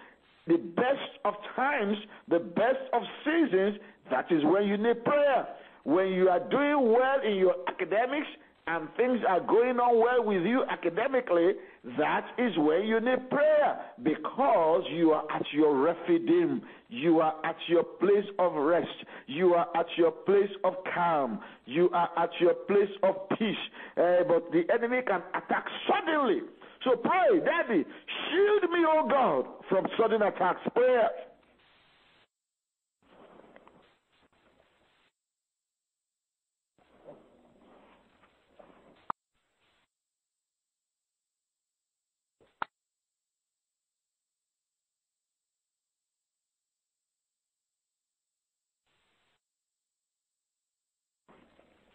the 0.46 0.58
best 0.76 1.18
of 1.24 1.34
times, 1.54 1.96
the 2.28 2.38
best 2.38 2.82
of 2.92 3.02
seasons, 3.24 3.78
that 4.10 4.30
is 4.30 4.44
when 4.44 4.64
you 4.64 4.76
need 4.76 5.04
prayer. 5.04 5.46
When 5.84 6.08
you 6.08 6.28
are 6.28 6.40
doing 6.40 6.92
well 6.92 7.20
in 7.24 7.36
your 7.36 7.54
academics 7.68 8.26
and 8.66 8.88
things 8.96 9.20
are 9.28 9.40
going 9.40 9.78
on 9.78 9.98
well 9.98 10.24
with 10.24 10.44
you 10.44 10.64
academically, 10.64 11.52
that 11.98 12.26
is 12.38 12.56
where 12.58 12.82
you 12.82 12.98
need 13.00 13.30
prayer 13.30 13.80
because 14.02 14.82
you 14.92 15.12
are 15.12 15.24
at 15.32 15.44
your 15.52 15.76
rephidim. 15.76 16.62
You 16.88 17.20
are 17.20 17.34
at 17.44 17.56
your 17.68 17.84
place 17.84 18.26
of 18.38 18.54
rest. 18.54 18.88
You 19.26 19.54
are 19.54 19.68
at 19.76 19.86
your 19.96 20.10
place 20.10 20.50
of 20.64 20.74
calm. 20.92 21.40
You 21.64 21.88
are 21.92 22.10
at 22.16 22.30
your 22.40 22.54
place 22.54 22.90
of 23.04 23.28
peace. 23.38 23.56
Uh, 23.96 24.24
but 24.26 24.50
the 24.50 24.64
enemy 24.74 25.00
can 25.06 25.22
attack 25.34 25.64
suddenly. 25.88 26.40
So 26.84 26.96
pray, 26.96 27.40
Daddy, 27.40 27.84
shield 27.84 28.70
me, 28.70 28.84
O 28.86 29.08
God, 29.08 29.46
from 29.68 29.86
sudden 29.96 30.22
attacks. 30.22 30.60
Prayer. 30.74 31.08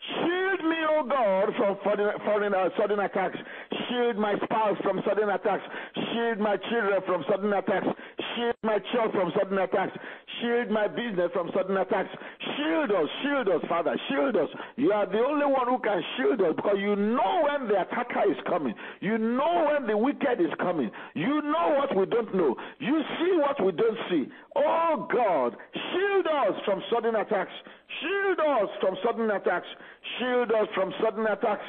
Shield 0.01 0.69
me, 0.69 0.77
God, 1.03 1.49
from 1.57 1.77
foreign, 1.83 2.19
foreign 2.25 2.53
uh, 2.53 2.69
sudden 2.77 2.99
attacks. 2.99 3.37
Shield 3.89 4.17
my 4.17 4.35
spouse 4.43 4.77
from 4.83 5.01
sudden 5.07 5.29
attacks. 5.29 5.63
Shield 5.95 6.39
my 6.39 6.57
children 6.57 7.01
from 7.05 7.23
sudden 7.29 7.53
attacks. 7.53 7.87
Shield 8.35 8.55
my 8.63 8.79
child 8.93 9.11
from 9.11 9.31
sudden 9.37 9.57
attacks. 9.57 9.97
Shield 10.41 10.71
my 10.71 10.87
business 10.87 11.29
from 11.33 11.49
sudden 11.55 11.77
attacks. 11.77 12.09
Shield 12.57 12.91
us, 12.91 13.07
shield 13.23 13.47
us, 13.49 13.61
Father, 13.69 13.95
shield 14.09 14.35
us. 14.35 14.49
You 14.75 14.91
are 14.91 15.05
the 15.05 15.19
only 15.19 15.45
one 15.45 15.67
who 15.67 15.79
can 15.79 16.01
shield 16.17 16.41
us 16.41 16.55
because 16.55 16.77
you 16.79 16.95
know 16.95 17.45
when 17.45 17.67
the 17.67 17.81
attacker 17.81 18.29
is 18.29 18.37
coming. 18.47 18.73
You 18.99 19.17
know 19.17 19.69
when 19.71 19.87
the 19.87 19.97
wicked 19.97 20.39
is 20.39 20.51
coming. 20.59 20.89
You 21.13 21.41
know 21.41 21.77
what 21.77 21.95
we 21.95 22.05
don't 22.05 22.33
know. 22.35 22.55
You 22.79 23.01
see 23.19 23.37
what 23.37 23.63
we 23.63 23.71
don't 23.71 23.97
see. 24.09 24.25
Oh 24.55 25.07
God, 25.13 25.55
shield 25.73 26.27
us 26.27 26.59
from 26.65 26.81
sudden 26.91 27.15
attacks. 27.15 27.53
Shield 28.01 28.39
us 28.39 28.69
from 28.79 28.95
sudden 29.05 29.29
attacks. 29.29 29.67
Shield 30.17 30.51
us 30.51 30.67
from 30.75 30.93
sudden 31.03 31.25
attacks. 31.25 31.65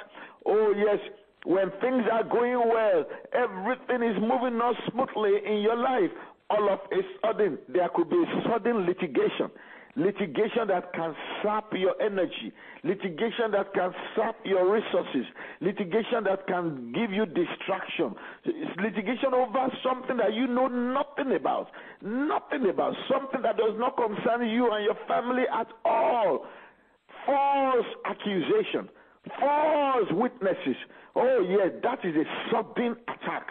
Oh, 0.47 0.73
yes. 0.77 0.99
When 1.45 1.70
things 1.81 2.05
are 2.12 2.23
going 2.23 2.57
well, 2.68 3.05
everything 3.35 4.09
is 4.09 4.16
moving 4.20 4.61
on 4.62 4.75
smoothly 4.91 5.43
in 5.45 5.61
your 5.61 5.77
life. 5.77 6.11
All 6.53 6.69
of 6.69 6.81
a 6.93 7.01
sudden, 7.25 7.59
there 7.69 7.89
could 7.95 8.11
be 8.11 8.17
a 8.17 8.49
sudden 8.49 8.85
litigation. 8.85 9.51
Litigation 9.95 10.69
that 10.69 10.93
can 10.95 11.15
sap 11.43 11.67
your 11.73 11.95
energy, 12.01 12.51
litigation 12.83 13.51
that 13.53 13.75
can 13.75 13.93
sap 14.17 14.37
your 14.43 14.73
resources, 14.73 15.27
litigation 15.61 16.25
that 16.25 16.47
can 16.47 16.93
give 16.93 17.13
you 17.13 17.27
distraction, 17.27 18.15
it's 18.45 18.81
litigation 18.81 19.35
over 19.35 19.69
something 19.85 20.17
that 20.17 20.33
you 20.33 20.47
know 20.47 20.67
nothing 20.67 21.37
about, 21.37 21.69
nothing 22.01 22.71
about, 22.71 22.95
something 23.11 23.43
that 23.43 23.59
does 23.59 23.75
not 23.77 23.95
concern 23.99 24.49
you 24.49 24.73
and 24.73 24.83
your 24.83 24.97
family 25.07 25.45
at 25.53 25.69
all. 25.85 26.47
False 27.27 27.87
accusation, 28.07 28.89
false 29.39 30.09
witnesses. 30.13 30.77
Oh, 31.15 31.45
yeah, 31.47 31.69
that 31.83 31.99
is 32.03 32.17
a 32.17 32.25
sudden 32.51 32.97
attack 33.09 33.49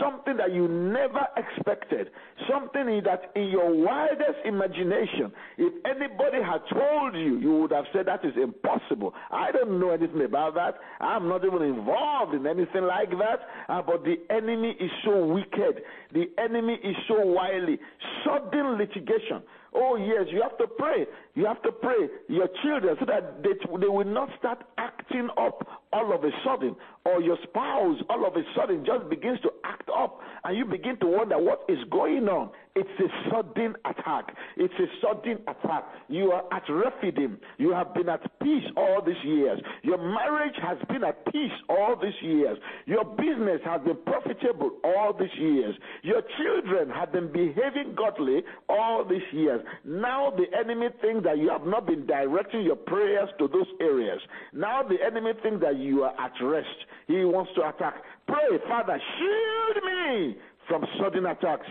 something 0.00 0.36
that 0.36 0.52
you 0.52 0.66
never 0.68 1.26
expected, 1.36 2.10
something 2.50 3.02
that 3.04 3.30
in 3.36 3.48
your 3.48 3.72
wildest 3.72 4.38
imagination, 4.44 5.32
if 5.58 5.72
anybody 5.84 6.42
had 6.42 6.60
told 6.72 7.14
you, 7.14 7.38
you 7.38 7.58
would 7.58 7.70
have 7.70 7.84
said 7.92 8.06
that 8.06 8.24
is 8.24 8.34
impossible. 8.40 9.14
I 9.30 9.52
don't 9.52 9.78
know 9.78 9.90
anything 9.90 10.22
about 10.22 10.54
that. 10.54 10.74
I'm 11.00 11.28
not 11.28 11.44
even 11.44 11.62
involved 11.62 12.34
in 12.34 12.46
anything 12.46 12.84
like 12.84 13.10
that. 13.10 13.40
Uh, 13.68 13.82
but 13.82 14.04
the 14.04 14.16
enemy 14.30 14.76
is 14.80 14.90
so 15.04 15.26
wicked, 15.26 15.82
the 16.12 16.26
enemy 16.38 16.74
is 16.82 16.96
so 17.08 17.24
wily. 17.24 17.78
Sudden 18.24 18.78
litigation. 18.78 19.42
Oh, 19.76 19.96
yes, 19.96 20.26
you 20.30 20.40
have 20.40 20.56
to 20.58 20.68
pray. 20.68 21.04
You 21.34 21.46
have 21.46 21.60
to 21.62 21.72
pray 21.72 22.08
your 22.28 22.48
children 22.62 22.96
so 23.00 23.06
that 23.06 23.42
they, 23.42 23.50
they 23.80 23.88
will 23.88 24.04
not 24.04 24.28
start 24.38 24.62
acting 24.78 25.28
up 25.36 25.66
all 25.94 26.12
of 26.12 26.24
a 26.24 26.30
sudden, 26.44 26.74
or 27.04 27.22
your 27.22 27.38
spouse 27.44 27.96
all 28.10 28.26
of 28.26 28.34
a 28.34 28.42
sudden 28.56 28.84
just 28.84 29.08
begins 29.08 29.38
to 29.42 29.50
act 29.64 29.88
up, 29.96 30.18
and 30.42 30.58
you 30.58 30.64
begin 30.64 30.98
to 30.98 31.06
wonder 31.06 31.38
what 31.38 31.64
is 31.68 31.78
going 31.90 32.28
on. 32.28 32.50
It's 32.76 32.90
a 32.98 33.30
sudden 33.30 33.76
attack. 33.84 34.34
It's 34.56 34.74
a 34.74 34.86
sudden 35.00 35.38
attack. 35.46 35.84
You 36.08 36.32
are 36.32 36.42
at 36.52 36.64
Rephidim. 36.68 37.38
You 37.56 37.70
have 37.70 37.94
been 37.94 38.08
at 38.08 38.22
peace 38.40 38.64
all 38.76 39.00
these 39.00 39.22
years. 39.24 39.60
Your 39.82 39.98
marriage 39.98 40.56
has 40.60 40.76
been 40.88 41.04
at 41.04 41.24
peace 41.26 41.52
all 41.68 41.94
these 42.00 42.20
years. 42.20 42.58
Your 42.86 43.04
business 43.04 43.60
has 43.64 43.80
been 43.82 43.98
profitable 44.04 44.72
all 44.82 45.12
these 45.16 45.34
years. 45.38 45.76
Your 46.02 46.22
children 46.36 46.90
have 46.90 47.12
been 47.12 47.30
behaving 47.30 47.94
godly 47.96 48.42
all 48.68 49.04
these 49.04 49.22
years. 49.32 49.60
Now 49.84 50.32
the 50.36 50.46
enemy 50.58 50.88
thinks 51.00 51.22
that 51.24 51.38
you 51.38 51.50
have 51.50 51.66
not 51.66 51.86
been 51.86 52.06
directing 52.06 52.62
your 52.62 52.76
prayers 52.76 53.28
to 53.38 53.46
those 53.46 53.68
areas. 53.80 54.20
Now 54.52 54.82
the 54.82 54.96
enemy 55.04 55.30
thinks 55.44 55.60
that 55.60 55.76
you 55.76 56.02
are 56.02 56.14
at 56.20 56.32
rest. 56.42 56.66
He 57.06 57.24
wants 57.24 57.52
to 57.54 57.68
attack. 57.68 58.02
Pray, 58.26 58.58
Father, 58.66 59.00
shield 59.18 59.84
me 59.84 60.36
from 60.68 60.84
sudden 60.98 61.26
attacks. 61.26 61.66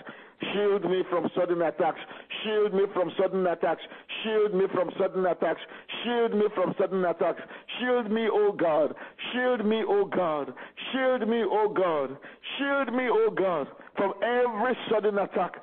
Shield 0.52 0.84
me 0.90 1.04
from 1.10 1.30
sudden 1.36 1.62
attacks. 1.62 2.00
Shield 2.44 2.74
me 2.74 2.84
from 2.94 3.12
sudden 3.20 3.46
attacks. 3.46 3.82
Shield 4.24 4.54
me 4.54 4.66
from 4.74 4.92
sudden 5.00 5.26
attacks. 5.26 5.62
Shield 6.04 6.34
me 6.34 6.46
from 6.56 6.74
sudden 6.80 7.06
attacks. 7.06 7.42
Shield 7.80 8.12
me, 8.12 8.28
O 8.32 8.52
God. 8.52 8.96
Shield 9.32 9.66
me, 9.66 9.84
O 9.88 10.06
God. 10.06 10.54
Shield 10.92 11.28
me, 11.28 11.44
O 11.44 11.70
God. 11.70 12.18
Shield 12.58 12.94
me, 12.94 13.10
O 13.10 13.30
God, 13.30 13.68
from 13.96 14.14
every 14.22 14.78
sudden 14.90 15.18
attack. 15.18 15.54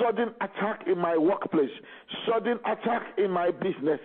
Sudden 0.00 0.34
attack 0.40 0.84
in 0.86 0.98
my 0.98 1.16
workplace. 1.16 1.70
Sudden 2.26 2.58
attack 2.64 3.02
in 3.18 3.30
my 3.30 3.50
business. 3.50 4.00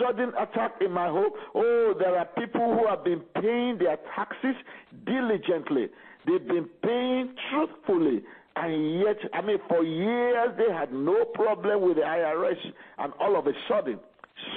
Sudden 0.00 0.32
attack 0.38 0.74
in 0.80 0.92
my 0.92 1.08
home. 1.08 1.30
Oh, 1.54 1.94
there 1.98 2.18
are 2.18 2.26
people 2.36 2.78
who 2.78 2.86
have 2.86 3.04
been 3.04 3.20
paying 3.40 3.78
their 3.78 3.98
taxes 4.14 4.56
diligently. 5.06 5.88
They've 6.26 6.46
been 6.46 6.68
paying 6.82 7.34
truthfully 7.50 8.22
and 8.64 9.00
yet, 9.00 9.16
I 9.32 9.40
mean, 9.40 9.58
for 9.68 9.84
years 9.84 10.50
they 10.56 10.72
had 10.72 10.92
no 10.92 11.24
problem 11.24 11.82
with 11.82 11.96
the 11.96 12.02
IRS, 12.02 12.58
and 12.98 13.12
all 13.20 13.38
of 13.38 13.46
a 13.46 13.52
sudden, 13.68 13.98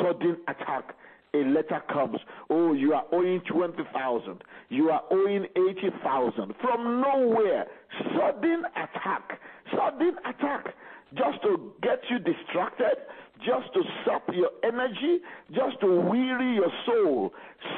sudden 0.01 0.37
attack. 0.47 0.95
A 1.33 1.37
letter 1.45 1.81
comes. 1.93 2.17
Oh, 2.49 2.73
you 2.73 2.93
are 2.93 3.05
owing 3.13 3.39
twenty 3.49 3.83
thousand. 3.93 4.43
You 4.67 4.89
are 4.89 5.01
owing 5.11 5.45
eighty 5.55 5.89
thousand. 6.03 6.53
From 6.61 6.99
nowhere, 6.99 7.67
sudden 8.17 8.63
attack. 8.75 9.39
Sudden 9.71 10.15
attack, 10.25 10.73
just 11.15 11.41
to 11.43 11.71
get 11.81 11.99
you 12.09 12.19
distracted, 12.19 12.97
just 13.37 13.73
to 13.73 13.81
sap 14.05 14.27
your 14.33 14.49
energy, 14.63 15.19
just 15.53 15.79
to 15.79 16.01
weary 16.01 16.55
your 16.55 16.71
soul. 16.85 17.31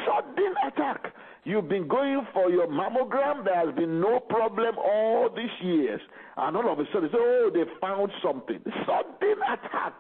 Sudden 0.06 0.54
attack. 0.68 1.14
You've 1.46 1.68
been 1.68 1.88
going 1.88 2.26
for 2.34 2.50
your 2.50 2.68
mammogram. 2.68 3.44
There 3.44 3.56
has 3.56 3.76
been 3.76 4.00
no 4.00 4.20
problem 4.20 4.78
all 4.78 5.30
these 5.36 5.52
years. 5.62 6.00
And 6.38 6.56
all 6.56 6.72
of 6.72 6.80
a 6.80 6.84
sudden, 6.94 7.10
they 7.10 7.18
say, 7.18 7.20
oh, 7.20 7.52
they 7.54 7.64
found 7.82 8.12
something. 8.24 8.60
Sudden 8.64 9.38
attack. 9.44 10.00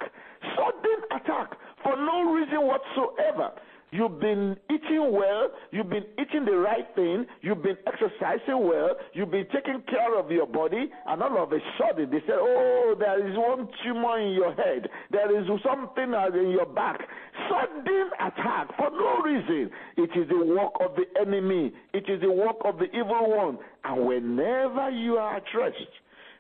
Sudden 0.55 0.99
attack. 1.11 1.57
For 1.83 1.97
no 1.97 2.31
reason 2.31 2.61
whatsoever. 2.61 3.51
You've 3.93 4.19
been 4.19 4.57
eating 4.71 5.11
well. 5.11 5.49
You've 5.69 5.89
been 5.89 6.05
eating 6.19 6.45
the 6.45 6.57
right 6.57 6.87
thing. 6.95 7.27
You've 7.41 7.61
been 7.61 7.77
exercising 7.85 8.65
well. 8.67 8.95
You've 9.13 9.29
been 9.29 9.45
taking 9.53 9.83
care 9.87 10.17
of 10.17 10.31
your 10.31 10.47
body. 10.47 10.89
And 11.05 11.21
all 11.21 11.43
of 11.43 11.53
a 11.53 11.59
sudden, 11.77 12.09
they 12.09 12.17
said, 12.25 12.39
Oh, 12.39 12.95
there 12.97 13.29
is 13.29 13.37
one 13.37 13.67
tumor 13.83 14.19
in 14.19 14.33
your 14.33 14.51
head. 14.55 14.89
There 15.11 15.39
is 15.39 15.47
something 15.63 16.11
in 16.11 16.49
your 16.49 16.65
back. 16.65 17.01
Sudden 17.47 18.09
attack 18.19 18.75
for 18.77 18.89
no 18.89 19.21
reason. 19.21 19.69
It 19.97 20.09
is 20.17 20.27
the 20.27 20.43
work 20.43 20.73
of 20.79 20.95
the 20.95 21.05
enemy, 21.21 21.71
it 21.93 22.09
is 22.09 22.19
the 22.19 22.31
work 22.31 22.57
of 22.65 22.79
the 22.79 22.85
evil 22.97 23.29
one. 23.29 23.59
And 23.83 24.07
whenever 24.07 24.89
you 24.89 25.17
are 25.17 25.35
at 25.35 25.43
rest, 25.55 25.77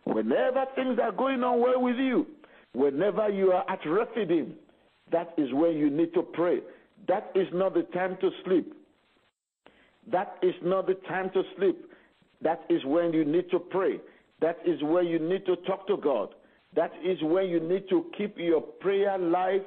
whenever 0.05 0.65
things 0.73 0.97
are 0.99 1.11
going 1.11 1.43
on 1.43 1.61
well 1.61 1.83
with 1.83 1.97
you, 1.97 2.25
whenever 2.73 3.29
you 3.29 3.51
are 3.51 3.69
at 3.69 3.85
Rephidim, 3.87 4.55
that 5.11 5.35
is 5.37 5.53
when 5.53 5.73
you 5.77 5.91
need 5.91 6.15
to 6.15 6.23
pray. 6.23 6.59
That 7.07 7.31
is 7.35 7.47
not 7.53 7.73
the 7.73 7.83
time 7.93 8.17
to 8.21 8.29
sleep. 8.45 8.73
That 10.11 10.37
is 10.41 10.53
not 10.63 10.87
the 10.87 10.95
time 11.07 11.29
to 11.33 11.43
sleep. 11.57 11.85
That 12.41 12.63
is 12.69 12.83
when 12.85 13.13
you 13.13 13.25
need 13.25 13.49
to 13.51 13.59
pray. 13.59 13.99
That 14.41 14.57
is 14.65 14.81
where 14.83 15.03
you 15.03 15.19
need 15.19 15.45
to 15.45 15.55
talk 15.67 15.87
to 15.87 15.97
God. 15.97 16.35
That 16.75 16.91
is 17.03 17.17
when 17.21 17.47
you 17.47 17.59
need 17.59 17.87
to 17.89 18.05
keep 18.17 18.37
your 18.37 18.61
prayer 18.61 19.17
life 19.17 19.61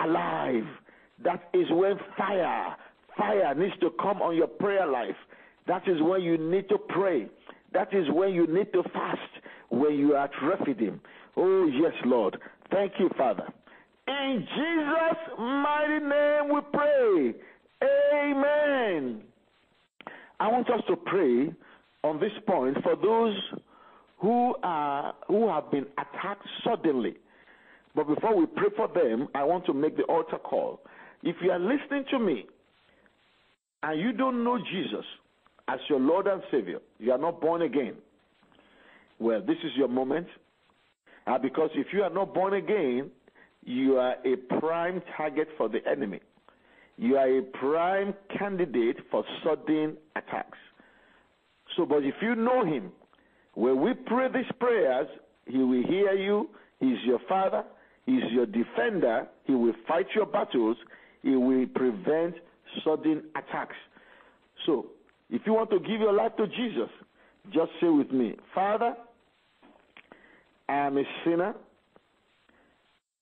alive. 0.00 0.64
That 1.22 1.48
is 1.52 1.66
when 1.70 1.98
fire, 2.16 2.76
fire 3.16 3.54
needs 3.54 3.74
to 3.80 3.90
come 4.00 4.22
on 4.22 4.36
your 4.36 4.46
prayer 4.46 4.86
life. 4.86 5.16
That 5.66 5.86
is 5.86 6.00
when 6.00 6.22
you 6.22 6.38
need 6.38 6.68
to 6.70 6.78
pray. 6.78 7.26
That 7.72 7.92
is 7.92 8.06
when 8.10 8.32
you 8.32 8.46
need 8.46 8.72
to 8.72 8.82
fast, 8.92 9.20
when 9.70 9.94
you 9.94 10.14
are 10.14 10.24
at. 10.24 10.30
Oh, 11.36 11.66
yes, 11.66 11.92
Lord. 12.04 12.38
Thank 12.70 12.92
you, 12.98 13.10
Father. 13.16 13.48
In 14.08 14.46
Jesus' 14.54 15.38
mighty 15.38 16.04
name 16.04 16.54
we 16.54 16.60
pray. 16.72 17.34
Amen. 18.14 19.22
I 20.40 20.48
want 20.48 20.68
us 20.70 20.80
to 20.88 20.96
pray 20.96 21.52
on 22.02 22.18
this 22.18 22.32
point 22.46 22.76
for 22.82 22.96
those 22.96 23.36
who 24.18 24.54
are 24.62 25.14
who 25.28 25.48
have 25.48 25.70
been 25.70 25.86
attacked 25.98 26.46
suddenly. 26.64 27.14
But 27.94 28.08
before 28.08 28.34
we 28.36 28.46
pray 28.46 28.68
for 28.76 28.88
them, 28.88 29.28
I 29.34 29.44
want 29.44 29.66
to 29.66 29.74
make 29.74 29.96
the 29.96 30.04
altar 30.04 30.38
call. 30.38 30.80
If 31.22 31.36
you 31.42 31.50
are 31.50 31.58
listening 31.58 32.04
to 32.10 32.18
me 32.18 32.46
and 33.82 34.00
you 34.00 34.12
don't 34.12 34.42
know 34.42 34.58
Jesus 34.58 35.04
as 35.68 35.78
your 35.88 36.00
Lord 36.00 36.26
and 36.26 36.42
Savior, 36.50 36.78
you 36.98 37.12
are 37.12 37.18
not 37.18 37.40
born 37.40 37.62
again. 37.62 37.94
Well, 39.18 39.40
this 39.40 39.58
is 39.62 39.72
your 39.76 39.88
moment. 39.88 40.26
Uh, 41.26 41.38
because 41.38 41.70
if 41.74 41.88
you 41.92 42.02
are 42.02 42.10
not 42.10 42.34
born 42.34 42.54
again, 42.54 43.10
you 43.64 43.96
are 43.98 44.16
a 44.24 44.36
prime 44.58 45.02
target 45.16 45.48
for 45.56 45.68
the 45.68 45.78
enemy. 45.88 46.20
You 46.96 47.16
are 47.16 47.38
a 47.38 47.42
prime 47.42 48.14
candidate 48.38 48.96
for 49.10 49.24
sudden 49.44 49.96
attacks. 50.16 50.58
So, 51.76 51.86
but 51.86 52.04
if 52.04 52.14
you 52.20 52.34
know 52.34 52.64
him, 52.64 52.92
when 53.54 53.80
we 53.80 53.94
pray 53.94 54.28
these 54.32 54.50
prayers, 54.58 55.06
he 55.46 55.58
will 55.58 55.82
hear 55.86 56.12
you. 56.12 56.48
He's 56.80 56.98
your 57.04 57.20
father. 57.28 57.64
He's 58.06 58.22
your 58.30 58.46
defender. 58.46 59.26
He 59.44 59.54
will 59.54 59.74
fight 59.86 60.06
your 60.14 60.26
battles. 60.26 60.76
He 61.22 61.36
will 61.36 61.66
prevent 61.66 62.34
sudden 62.84 63.24
attacks. 63.36 63.76
So, 64.66 64.86
if 65.30 65.42
you 65.46 65.54
want 65.54 65.70
to 65.70 65.78
give 65.78 66.00
your 66.00 66.12
life 66.12 66.36
to 66.36 66.46
Jesus, 66.46 66.90
just 67.52 67.70
say 67.80 67.88
with 67.88 68.12
me, 68.12 68.36
Father, 68.54 68.94
I 70.68 70.74
am 70.86 70.98
a 70.98 71.04
sinner. 71.24 71.54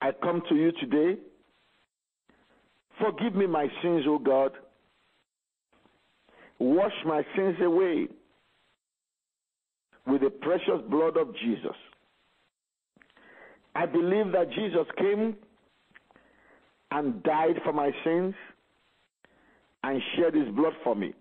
I 0.03 0.13
come 0.23 0.43
to 0.49 0.55
you 0.55 0.73
today. 0.81 1.21
Forgive 3.01 3.35
me 3.35 3.47
my 3.47 3.67
sins, 3.83 4.05
O 4.07 4.19
God. 4.19 4.53
Wash 6.59 6.93
my 7.07 7.23
sins 7.37 7.57
away 7.63 8.09
with 10.07 10.23
the 10.23 10.31
precious 10.31 10.81
blood 10.89 11.17
of 11.17 11.35
Jesus. 11.37 11.77
I 13.75 13.87
believe 13.87 14.33
that 14.33 14.51
Jesus 14.51 14.87
came 14.99 15.37
and 16.91 17.23
died 17.23 17.57
for 17.65 17.73
my 17.73 17.91
sins 18.05 18.35
and 19.83 20.03
shed 20.17 20.35
his 20.35 20.49
blood 20.55 20.73
for 20.83 20.95
me. 20.95 21.15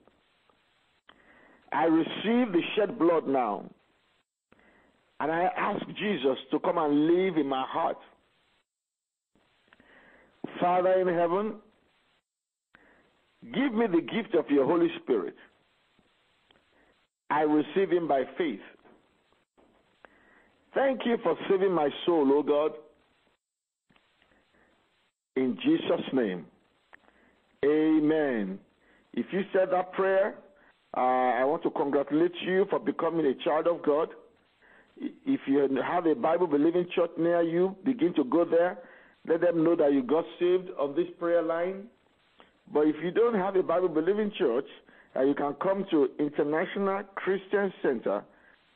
I 1.72 1.86
receive 1.86 2.52
the 2.52 2.62
shed 2.76 2.98
blood 2.98 3.28
now. 3.28 3.66
And 5.20 5.32
I 5.32 5.50
ask 5.56 5.86
Jesus 5.88 6.38
to 6.52 6.60
come 6.60 6.78
and 6.78 7.08
live 7.08 7.38
in 7.38 7.48
my 7.48 7.66
heart. 7.68 7.98
Father 10.60 10.94
in 10.94 11.08
heaven, 11.08 11.56
give 13.54 13.74
me 13.74 13.88
the 13.88 14.02
gift 14.02 14.36
of 14.36 14.50
your 14.50 14.66
Holy 14.66 14.90
Spirit. 15.04 15.36
I 17.30 17.42
receive 17.42 17.92
him 17.92 18.08
by 18.08 18.24
faith. 18.38 18.60
Thank 20.74 21.02
you 21.06 21.18
for 21.24 21.36
saving 21.50 21.74
my 21.74 21.90
soul, 22.06 22.32
O 22.34 22.44
God. 22.44 22.72
In 25.36 25.58
Jesus' 25.64 26.06
name, 26.14 26.46
amen. 27.66 28.60
If 29.14 29.28
you 29.32 29.42
said 29.54 29.70
that 29.72 29.94
prayer, 29.94 30.36
uh, 30.98 31.00
I 31.00 31.44
want 31.46 31.64
to 31.64 31.70
congratulate 31.70 32.34
you 32.46 32.66
for 32.70 32.80
becoming 32.80 33.26
a 33.26 33.34
child 33.44 33.68
of 33.68 33.84
God. 33.84 34.10
If 34.98 35.40
you 35.48 35.68
have 35.82 36.06
a 36.06 36.16
Bible 36.16 36.48
believing 36.48 36.88
church 36.94 37.12
near 37.18 37.42
you, 37.42 37.76
begin 37.86 38.14
to 38.16 38.24
go 38.26 38.44
there 38.44 38.80
let 39.30 39.42
them 39.42 39.64
know 39.64 39.76
that 39.76 39.94
you 39.94 40.02
got 40.02 40.26
saved 40.40 40.70
on 40.80 40.96
this 40.96 41.06
prayer 41.20 41.44
line. 41.44 41.84
But 42.74 42.88
if 42.88 42.96
you 43.04 43.12
don't 43.12 43.36
have 43.36 43.56
a 43.56 43.64
Bible 43.64 43.90
believing 43.90 44.32
church, 44.38 44.66
uh, 45.16 45.22
you 45.22 45.36
can 45.36 45.54
come 45.62 45.86
to 45.92 46.10
International 46.20 47.04
Christian 47.16 47.72
Center, 47.82 48.24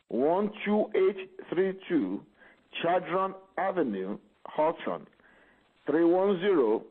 12832 0.09 2.21
Chadron 2.81 3.33
Avenue, 3.57 4.17
Hawthorne, 4.45 5.07
310 5.87 6.87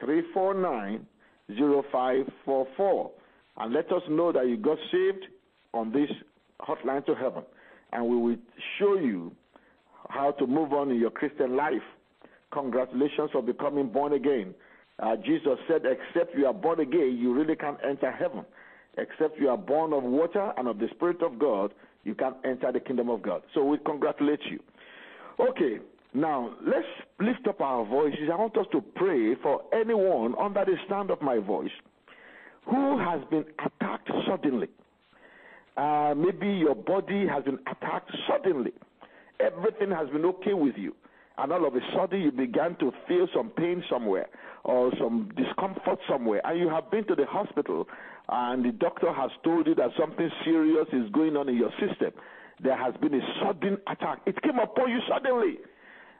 349 0.00 1.06
0544. 1.48 3.10
And 3.56 3.72
let 3.72 3.92
us 3.92 4.02
know 4.10 4.32
that 4.32 4.48
you 4.48 4.56
got 4.56 4.78
saved 4.90 5.26
on 5.72 5.92
this 5.92 6.10
hotline 6.60 7.06
to 7.06 7.14
heaven. 7.14 7.44
And 7.92 8.08
we 8.08 8.16
will 8.16 8.36
show 8.78 8.96
you 8.96 9.32
how 10.08 10.32
to 10.32 10.46
move 10.46 10.72
on 10.72 10.90
in 10.90 10.98
your 10.98 11.10
Christian 11.10 11.56
life. 11.56 11.82
Congratulations 12.54 13.30
for 13.32 13.42
becoming 13.42 13.88
born 13.88 14.12
again. 14.12 14.54
Uh, 15.02 15.16
Jesus 15.16 15.58
said, 15.68 15.82
except 15.84 16.36
you 16.36 16.46
are 16.46 16.54
born 16.54 16.78
again, 16.78 17.18
you 17.20 17.34
really 17.34 17.56
can't 17.56 17.78
enter 17.86 18.12
heaven. 18.12 18.44
Except 18.96 19.38
you 19.40 19.48
are 19.48 19.58
born 19.58 19.92
of 19.92 20.04
water 20.04 20.52
and 20.56 20.68
of 20.68 20.78
the 20.78 20.86
Spirit 20.94 21.20
of 21.20 21.36
God, 21.36 21.74
you 22.04 22.14
can't 22.14 22.36
enter 22.44 22.70
the 22.70 22.78
kingdom 22.78 23.10
of 23.10 23.22
God. 23.22 23.42
So 23.54 23.64
we 23.64 23.78
congratulate 23.78 24.38
you. 24.48 24.60
Okay, 25.40 25.78
now 26.14 26.54
let's 26.64 26.86
lift 27.18 27.48
up 27.48 27.60
our 27.60 27.84
voices. 27.84 28.30
I 28.32 28.36
want 28.36 28.56
us 28.56 28.66
to 28.70 28.80
pray 28.94 29.34
for 29.42 29.62
anyone 29.72 30.36
under 30.40 30.64
the 30.64 30.76
sound 30.88 31.10
of 31.10 31.20
my 31.20 31.38
voice 31.38 31.72
who 32.66 32.98
has 32.98 33.20
been 33.30 33.44
attacked 33.58 34.08
suddenly. 34.28 34.68
Uh, 35.76 36.14
maybe 36.16 36.46
your 36.46 36.76
body 36.76 37.26
has 37.26 37.42
been 37.42 37.58
attacked 37.66 38.12
suddenly. 38.28 38.72
Everything 39.40 39.90
has 39.90 40.08
been 40.10 40.24
okay 40.24 40.54
with 40.54 40.76
you 40.76 40.94
and 41.38 41.52
all 41.52 41.66
of 41.66 41.74
a 41.74 41.80
sudden 41.96 42.20
you 42.20 42.30
began 42.30 42.76
to 42.76 42.92
feel 43.08 43.26
some 43.34 43.50
pain 43.50 43.82
somewhere 43.90 44.28
or 44.64 44.92
some 44.98 45.30
discomfort 45.36 45.98
somewhere, 46.08 46.40
and 46.44 46.58
you 46.58 46.68
have 46.68 46.90
been 46.90 47.04
to 47.06 47.14
the 47.14 47.26
hospital, 47.26 47.86
and 48.28 48.64
the 48.64 48.72
doctor 48.72 49.12
has 49.12 49.30
told 49.42 49.66
you 49.66 49.74
that 49.74 49.90
something 49.98 50.30
serious 50.44 50.86
is 50.92 51.10
going 51.12 51.36
on 51.36 51.48
in 51.48 51.56
your 51.56 51.70
system. 51.72 52.12
There 52.62 52.76
has 52.76 52.94
been 53.00 53.14
a 53.14 53.20
sudden 53.42 53.78
attack. 53.88 54.20
It 54.26 54.40
came 54.42 54.58
upon 54.58 54.90
you 54.90 55.00
suddenly. 55.08 55.58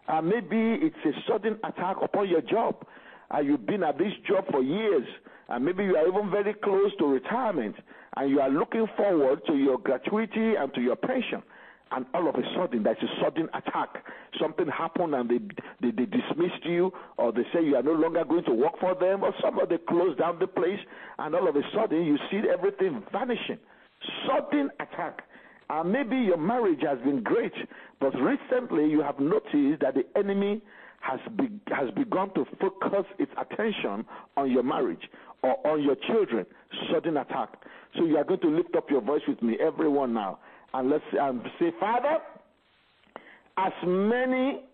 Uh, 0.09 0.21
maybe 0.21 0.85
it's 0.85 0.97
a 1.07 1.13
sudden 1.31 1.59
attack 1.65 1.97
upon 2.03 2.29
your 2.29 2.43
job. 2.43 2.85
And 3.31 3.47
you've 3.47 3.67
been 3.67 3.83
at 3.83 3.97
this 3.97 4.13
job 4.29 4.45
for 4.51 4.63
years, 4.63 5.07
and 5.49 5.65
maybe 5.65 5.85
you 5.85 5.97
are 5.97 6.07
even 6.07 6.31
very 6.31 6.53
close 6.53 6.91
to 6.99 7.07
retirement, 7.07 7.77
and 8.17 8.31
you 8.31 8.41
are 8.41 8.51
looking 8.51 8.87
forward 8.97 9.41
to 9.47 9.55
your 9.55 9.79
gratuity 9.79 10.57
and 10.57 10.75
to 10.75 10.81
your 10.83 10.97
pension 10.97 11.43
and 11.93 12.07
all 12.15 12.29
of 12.29 12.35
a 12.35 12.43
sudden 12.57 12.83
there's 12.83 12.97
a 13.03 13.23
sudden 13.23 13.49
attack. 13.55 14.05
Something 14.41 14.67
happened 14.69 15.15
and 15.15 15.29
they, 15.29 15.39
they, 15.81 15.91
they 15.91 16.07
dismissed 16.07 16.65
you, 16.65 16.93
or 17.19 17.33
they 17.33 17.45
say 17.53 17.65
you 17.65 17.77
are 17.77 17.83
no 17.83 17.93
longer 17.93 18.25
going 18.25 18.45
to 18.45 18.53
work 18.55 18.79
for 18.81 18.95
them, 18.95 19.23
or 19.23 19.33
somebody 19.43 19.77
closed 19.89 20.19
down 20.19 20.39
the 20.39 20.47
place, 20.47 20.81
and 21.19 21.35
all 21.35 21.49
of 21.49 21.57
a 21.57 21.63
sudden 21.75 22.05
you 22.05 22.19
see 22.31 22.41
everything 22.53 23.03
vanishing. 23.13 23.59
Sudden 24.27 24.71
attack. 24.81 25.23
And 25.71 25.93
maybe 25.93 26.17
your 26.17 26.37
marriage 26.37 26.81
has 26.83 26.99
been 26.99 27.23
great, 27.23 27.55
but 28.01 28.13
recently 28.21 28.91
you 28.91 29.01
have 29.01 29.19
noticed 29.19 29.81
that 29.81 29.95
the 29.95 30.05
enemy 30.17 30.61
has, 31.01 31.21
be, 31.37 31.49
has 31.69 31.91
begun 31.95 32.33
to 32.35 32.45
focus 32.61 33.05
its 33.19 33.33
attention 33.39 34.05
on 34.37 34.51
your 34.51 34.63
marriage 34.63 35.09
or 35.43 35.67
on 35.67 35.83
your 35.83 35.97
children. 36.07 36.45
Sudden 36.93 37.17
attack. 37.17 37.51
So 37.97 38.05
you 38.05 38.17
are 38.17 38.25
going 38.25 38.41
to 38.41 38.49
lift 38.49 38.75
up 38.75 38.91
your 38.91 39.01
voice 39.01 39.23
with 39.29 39.41
me, 39.43 39.57
everyone 39.61 40.13
now 40.13 40.39
and 40.75 40.91
let's 40.91 41.05
um, 41.21 41.43
say, 41.61 41.71
Father, 41.79 42.19
as 43.57 43.73
many 43.87 44.65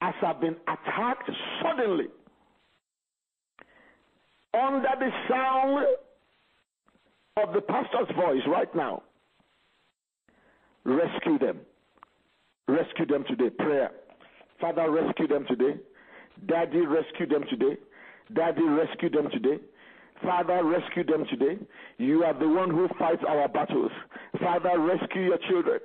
as 0.00 0.14
have 0.22 0.40
been 0.40 0.56
attacked 0.62 1.30
suddenly 1.62 2.06
under 4.54 4.88
the 4.98 5.10
sound 5.28 5.84
of 7.42 7.54
the 7.54 7.60
pastor's 7.60 8.14
voice 8.16 8.42
right 8.48 8.74
now, 8.74 9.02
rescue 10.84 11.38
them. 11.38 11.60
Rescue 12.66 13.06
them 13.06 13.24
today. 13.28 13.50
Prayer. 13.50 13.90
Father, 14.60 14.90
rescue 14.90 15.26
them 15.26 15.44
today. 15.46 15.78
Daddy, 16.46 16.80
rescue 16.80 17.26
them 17.26 17.44
today. 17.50 17.76
Daddy, 18.34 18.62
rescue 18.62 19.10
them 19.10 19.28
today. 19.30 19.58
Father, 20.22 20.64
rescue 20.64 21.04
them 21.04 21.24
today. 21.30 21.58
You 21.98 22.24
are 22.24 22.38
the 22.38 22.48
one 22.48 22.70
who 22.70 22.88
fights 22.98 23.22
our 23.28 23.48
battles. 23.48 23.90
Father, 24.40 24.78
rescue 24.78 25.22
your 25.22 25.38
children. 25.48 25.80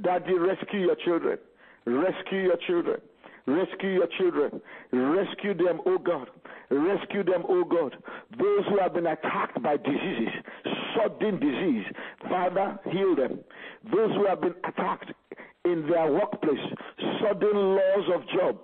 Daddy, 0.00 0.34
rescue 0.34 0.80
your 0.80 0.96
children. 1.04 1.38
Rescue 1.84 2.40
your 2.40 2.56
children. 2.66 3.00
Rescue 3.46 3.90
your 3.90 4.06
children. 4.18 4.60
Rescue 4.92 5.54
them, 5.54 5.80
O 5.84 5.94
oh 5.94 5.98
God. 5.98 6.28
Rescue 6.70 7.24
them, 7.24 7.42
O 7.48 7.60
oh 7.60 7.64
God. 7.64 7.96
Those 8.38 8.64
who 8.68 8.78
have 8.78 8.94
been 8.94 9.06
attacked 9.06 9.60
by 9.62 9.76
diseases, 9.76 10.32
sudden 10.96 11.40
disease, 11.40 11.84
Father, 12.28 12.78
heal 12.90 13.16
them. 13.16 13.40
Those 13.92 14.12
who 14.12 14.26
have 14.26 14.40
been 14.40 14.54
attacked 14.64 15.12
in 15.64 15.86
their 15.88 16.10
workplace, 16.10 16.60
sudden 17.20 17.76
loss 17.76 18.04
of 18.14 18.22
job, 18.28 18.58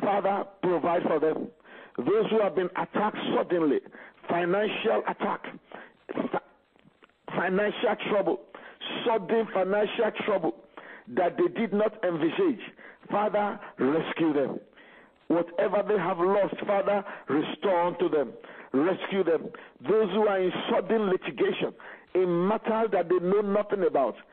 Father, 0.00 0.44
provide 0.62 1.02
for 1.02 1.20
them. 1.20 1.48
Those 1.98 2.30
who 2.30 2.40
have 2.40 2.54
been 2.54 2.70
attacked 2.76 3.18
suddenly, 3.36 3.80
financial 4.32 5.02
attack, 5.08 5.44
financial 7.36 7.96
trouble, 8.10 8.40
sudden 9.04 9.46
financial 9.52 10.10
trouble 10.24 10.54
that 11.14 11.36
they 11.36 11.48
did 11.60 11.72
not 11.74 12.02
envisage. 12.02 12.62
Father, 13.10 13.60
rescue 13.78 14.32
them. 14.32 14.58
Whatever 15.28 15.82
they 15.86 15.98
have 15.98 16.18
lost, 16.18 16.54
Father, 16.66 17.04
restore 17.28 17.82
unto 17.82 18.08
them. 18.08 18.32
Rescue 18.72 19.22
them. 19.22 19.50
Those 19.86 20.08
who 20.12 20.26
are 20.26 20.40
in 20.40 20.52
sudden 20.70 21.10
litigation, 21.10 21.74
a 22.14 22.26
matter 22.26 22.84
that 22.90 23.08
they 23.10 23.18
know 23.18 23.42
nothing 23.42 23.84
about, 23.86 24.14